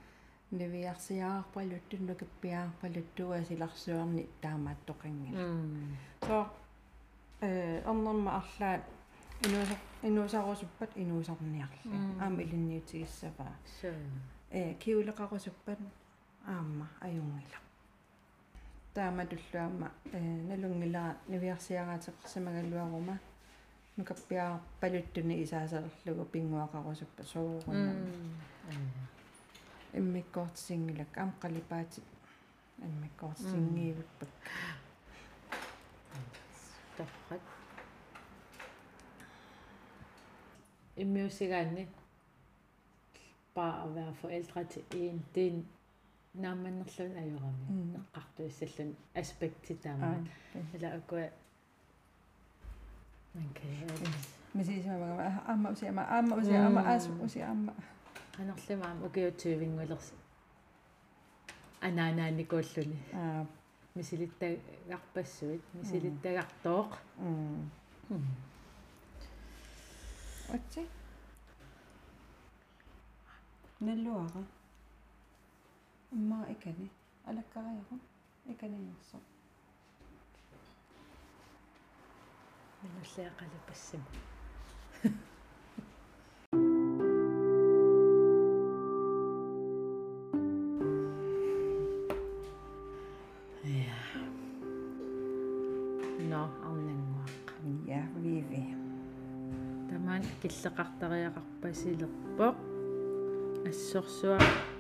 нивиарсиаарпалуттун 0.51 2.07
нукаппиаарпалуттуа 2.09 3.45
силарсуарни 3.49 4.29
таамааттоқангил 4.43 5.37
со 6.27 6.51
э 7.41 7.83
орнерма 7.87 8.31
арлаат 8.41 8.83
инуусар 9.47 9.79
инуусарусуппат 10.03 10.91
инуусарниарли 10.97 11.87
аама 12.21 12.43
илинниутигиссапаа 12.43 13.55
э 14.51 14.75
киулеқарусуппат 14.83 15.79
аама 16.47 16.89
аюнгила 17.01 17.59
таама 18.94 19.26
туллуама 19.26 19.92
э 20.12 20.20
налунгилара 20.50 21.18
нивиарсиараатеқарсимагалуарума 21.28 23.20
нукаппиаа 23.98 24.60
палуттуни 24.82 25.42
исаасерлугу 25.44 26.26
пингуақарусуппа 26.34 27.24
соорунна 27.34 27.94
иммиккоортсингилак 29.94 31.18
аам 31.18 31.32
қалипаати 31.42 32.02
иммиккоортсингиивиппак 32.88 34.30
таффат 36.98 37.42
иммиусигаанни 40.98 41.88
bare 43.58 43.84
at 43.84 43.96
være 43.96 44.14
forældre 44.14 44.64
til 44.64 44.84
en, 44.96 45.26
det 45.36 45.48
er 45.48 45.62
нааманнерлун 46.35 47.17
аюрами 47.23 47.97
эққартуиссаллун 48.01 48.97
аспекти 49.15 49.75
таама 49.75 50.27
ила 50.75 50.89
акуа 50.99 51.31
man 53.35 53.49
kan 53.55 53.69
мисисимага 54.55 55.43
аама 55.47 55.71
усиама 55.71 56.03
аама 56.03 56.37
усиама 56.37 56.81
аама 56.81 56.95
аас 56.95 57.09
усиама 57.25 57.75
анерлимаам 58.39 59.03
укиутсуивингулерс 59.05 60.13
анаанаанникууллуни 61.81 62.99
аа. 63.13 63.47
Мисилиттагарпассуит 63.95 65.63
мисилиттагартооқ 65.75 66.91
отси 70.55 70.83
наллуара 73.81 74.43
имма 76.13 76.47
икани 76.51 76.91
алаккариару 77.25 77.99
иканингерсо 78.47 79.19
наллиақалипассама 82.83 84.05
Ja. 93.65 93.97
No, 96.31 96.43
арнангуақ. 96.67 97.49
Ja, 97.87 98.03
vivi. 98.23 98.65
Тамаан 99.89 100.23
киллеқартариақарпасилерпоқ 100.43 102.57
ассорсуа 103.69 104.37
оқалуттуатит 104.39 104.72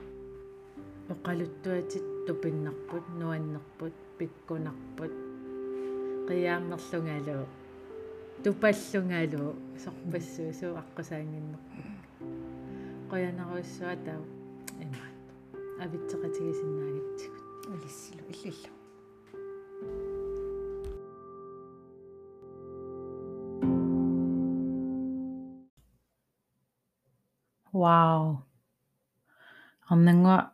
тупиннарпут 2.26 3.04
нуаннерпут 3.18 3.94
пиккунарпут. 4.18 5.12
Қиааммерлунгалуу 6.28 7.46
тупаллунгалуу 8.44 9.54
сорпассуу 9.82 10.52
суу 10.52 10.76
аққусаангиннерпут 10.82 11.86
қоянаруссуа 13.10 13.94
таа 14.06 14.20
имаат 14.84 15.16
авитсеқатигисиннаагатсигут 15.82 17.46
улиссилу 17.72 18.24
иллиллу 18.30 18.72
вау. 27.72 28.44
Арнангуа 29.88 30.51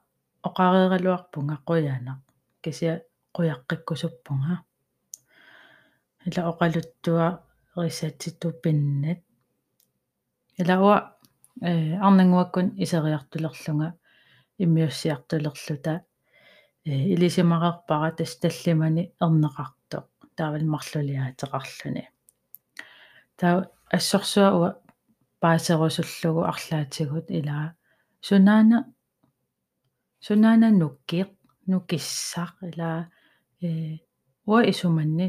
оқареералуарпунга 0.48 1.56
қуянақ 1.68 2.20
кися 2.62 3.00
қуяққиккусуппунга 3.36 4.54
ила 6.26 6.42
оқалуттуа 6.52 7.26
рисатситу 7.76 8.52
пиннат 8.62 9.20
илауа 10.58 10.96
э 11.62 11.96
арнангуаккун 12.06 12.74
исериартулерлунга 12.84 13.94
иммиуссиартулерлута 14.58 15.94
э 16.84 16.90
илисимақарпара 17.14 18.10
тас 18.16 18.36
таллимани 18.42 19.12
эрнеқартоқ 19.20 20.06
таавал 20.36 20.66
марлулиаатеқарлүни 20.74 22.04
таа 23.36 23.70
ассорсуа 23.90 24.50
уа 24.58 24.70
паасерусуллугу 25.40 26.42
арлаатигут 26.52 27.26
илаа 27.30 27.74
сунаана 28.20 28.78
сунаана 30.24 30.68
нуккиq 30.80 31.30
нукиссақ 31.70 32.54
илаа 32.68 33.00
э 33.66 33.68
уа 34.48 34.60
исуманни 34.70 35.28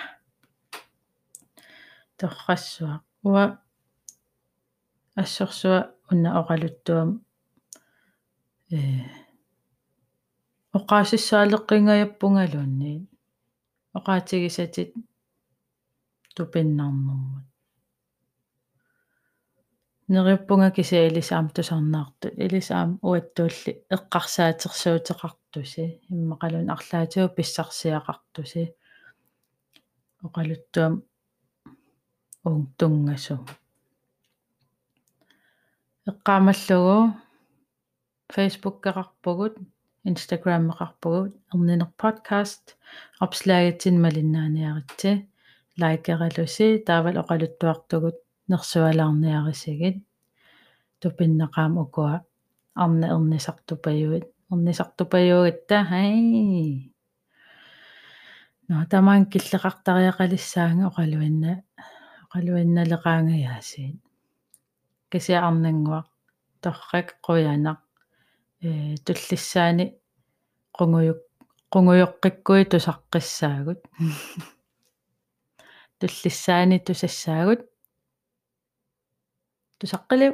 торрассуа 2.17 3.01
уа 3.23 3.59
ассорсуа 5.21 5.79
уна 6.11 6.29
оқалуттуам 6.39 7.09
э 8.75 8.77
оқаасиссаалеққингаяппунгалуунни 10.77 12.93
оқаатигисатит 13.97 14.89
тупиннарнэрмут 16.35 17.45
нериуппунга 20.07 20.71
киса 20.71 21.07
илисаам 21.07 21.49
тусарнаартут 21.55 22.33
илисаам 22.45 22.89
уаттуулли 23.07 23.71
эққарсаатерсуутеқартуси 23.95 25.85
иммақалун 26.13 26.67
арлаатиу 26.75 27.27
писсарсиақартуси. 27.35 28.63
Оқалуттуам 30.25 30.93
уун 32.45 32.61
қақарпугут 38.85 39.55
Instagram 40.07 40.71
қақарпугут 40.71 41.33
эрнинер 41.53 41.89
подкаст 41.99 42.77
опслагатсин 43.19 43.99
малиннааниаритси 43.99 45.11
лайкералуси 45.81 46.67
таавал 46.87 47.15
оқалуттуартугут 47.23 48.17
нерсуалаарниарисигит 48.47 49.97
тупиннеқаам 51.01 51.73
укуа 51.83 52.23
арна 52.73 53.07
эрнисартупаюит 53.15 54.25
эрнисартупаюгатта 54.51 55.77
хай! 55.91 56.93
Но 58.69 58.85
тамаан 58.91 59.23
киллеқартариақалиссаанга 59.31 60.87
оқалуинна 60.87 61.51
оқалуинналеқаангаяасиит 62.25 64.06
кисиарнингуа 65.11 66.01
торрак 66.61 67.07
қуянақ 67.25 67.79
э 68.65 68.67
туллиссаани 69.05 69.85
қунгуюк 70.77 71.19
қунгуйоққиккуи 71.73 72.63
тусаққиссаагут. 72.71 73.81
Туллиссаани 75.99 76.77
тусассаагут. 76.85 77.61
Тусаққилиу. 79.79 80.33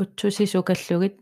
Утсуси 0.00 0.44
сукаллугит 0.46 1.16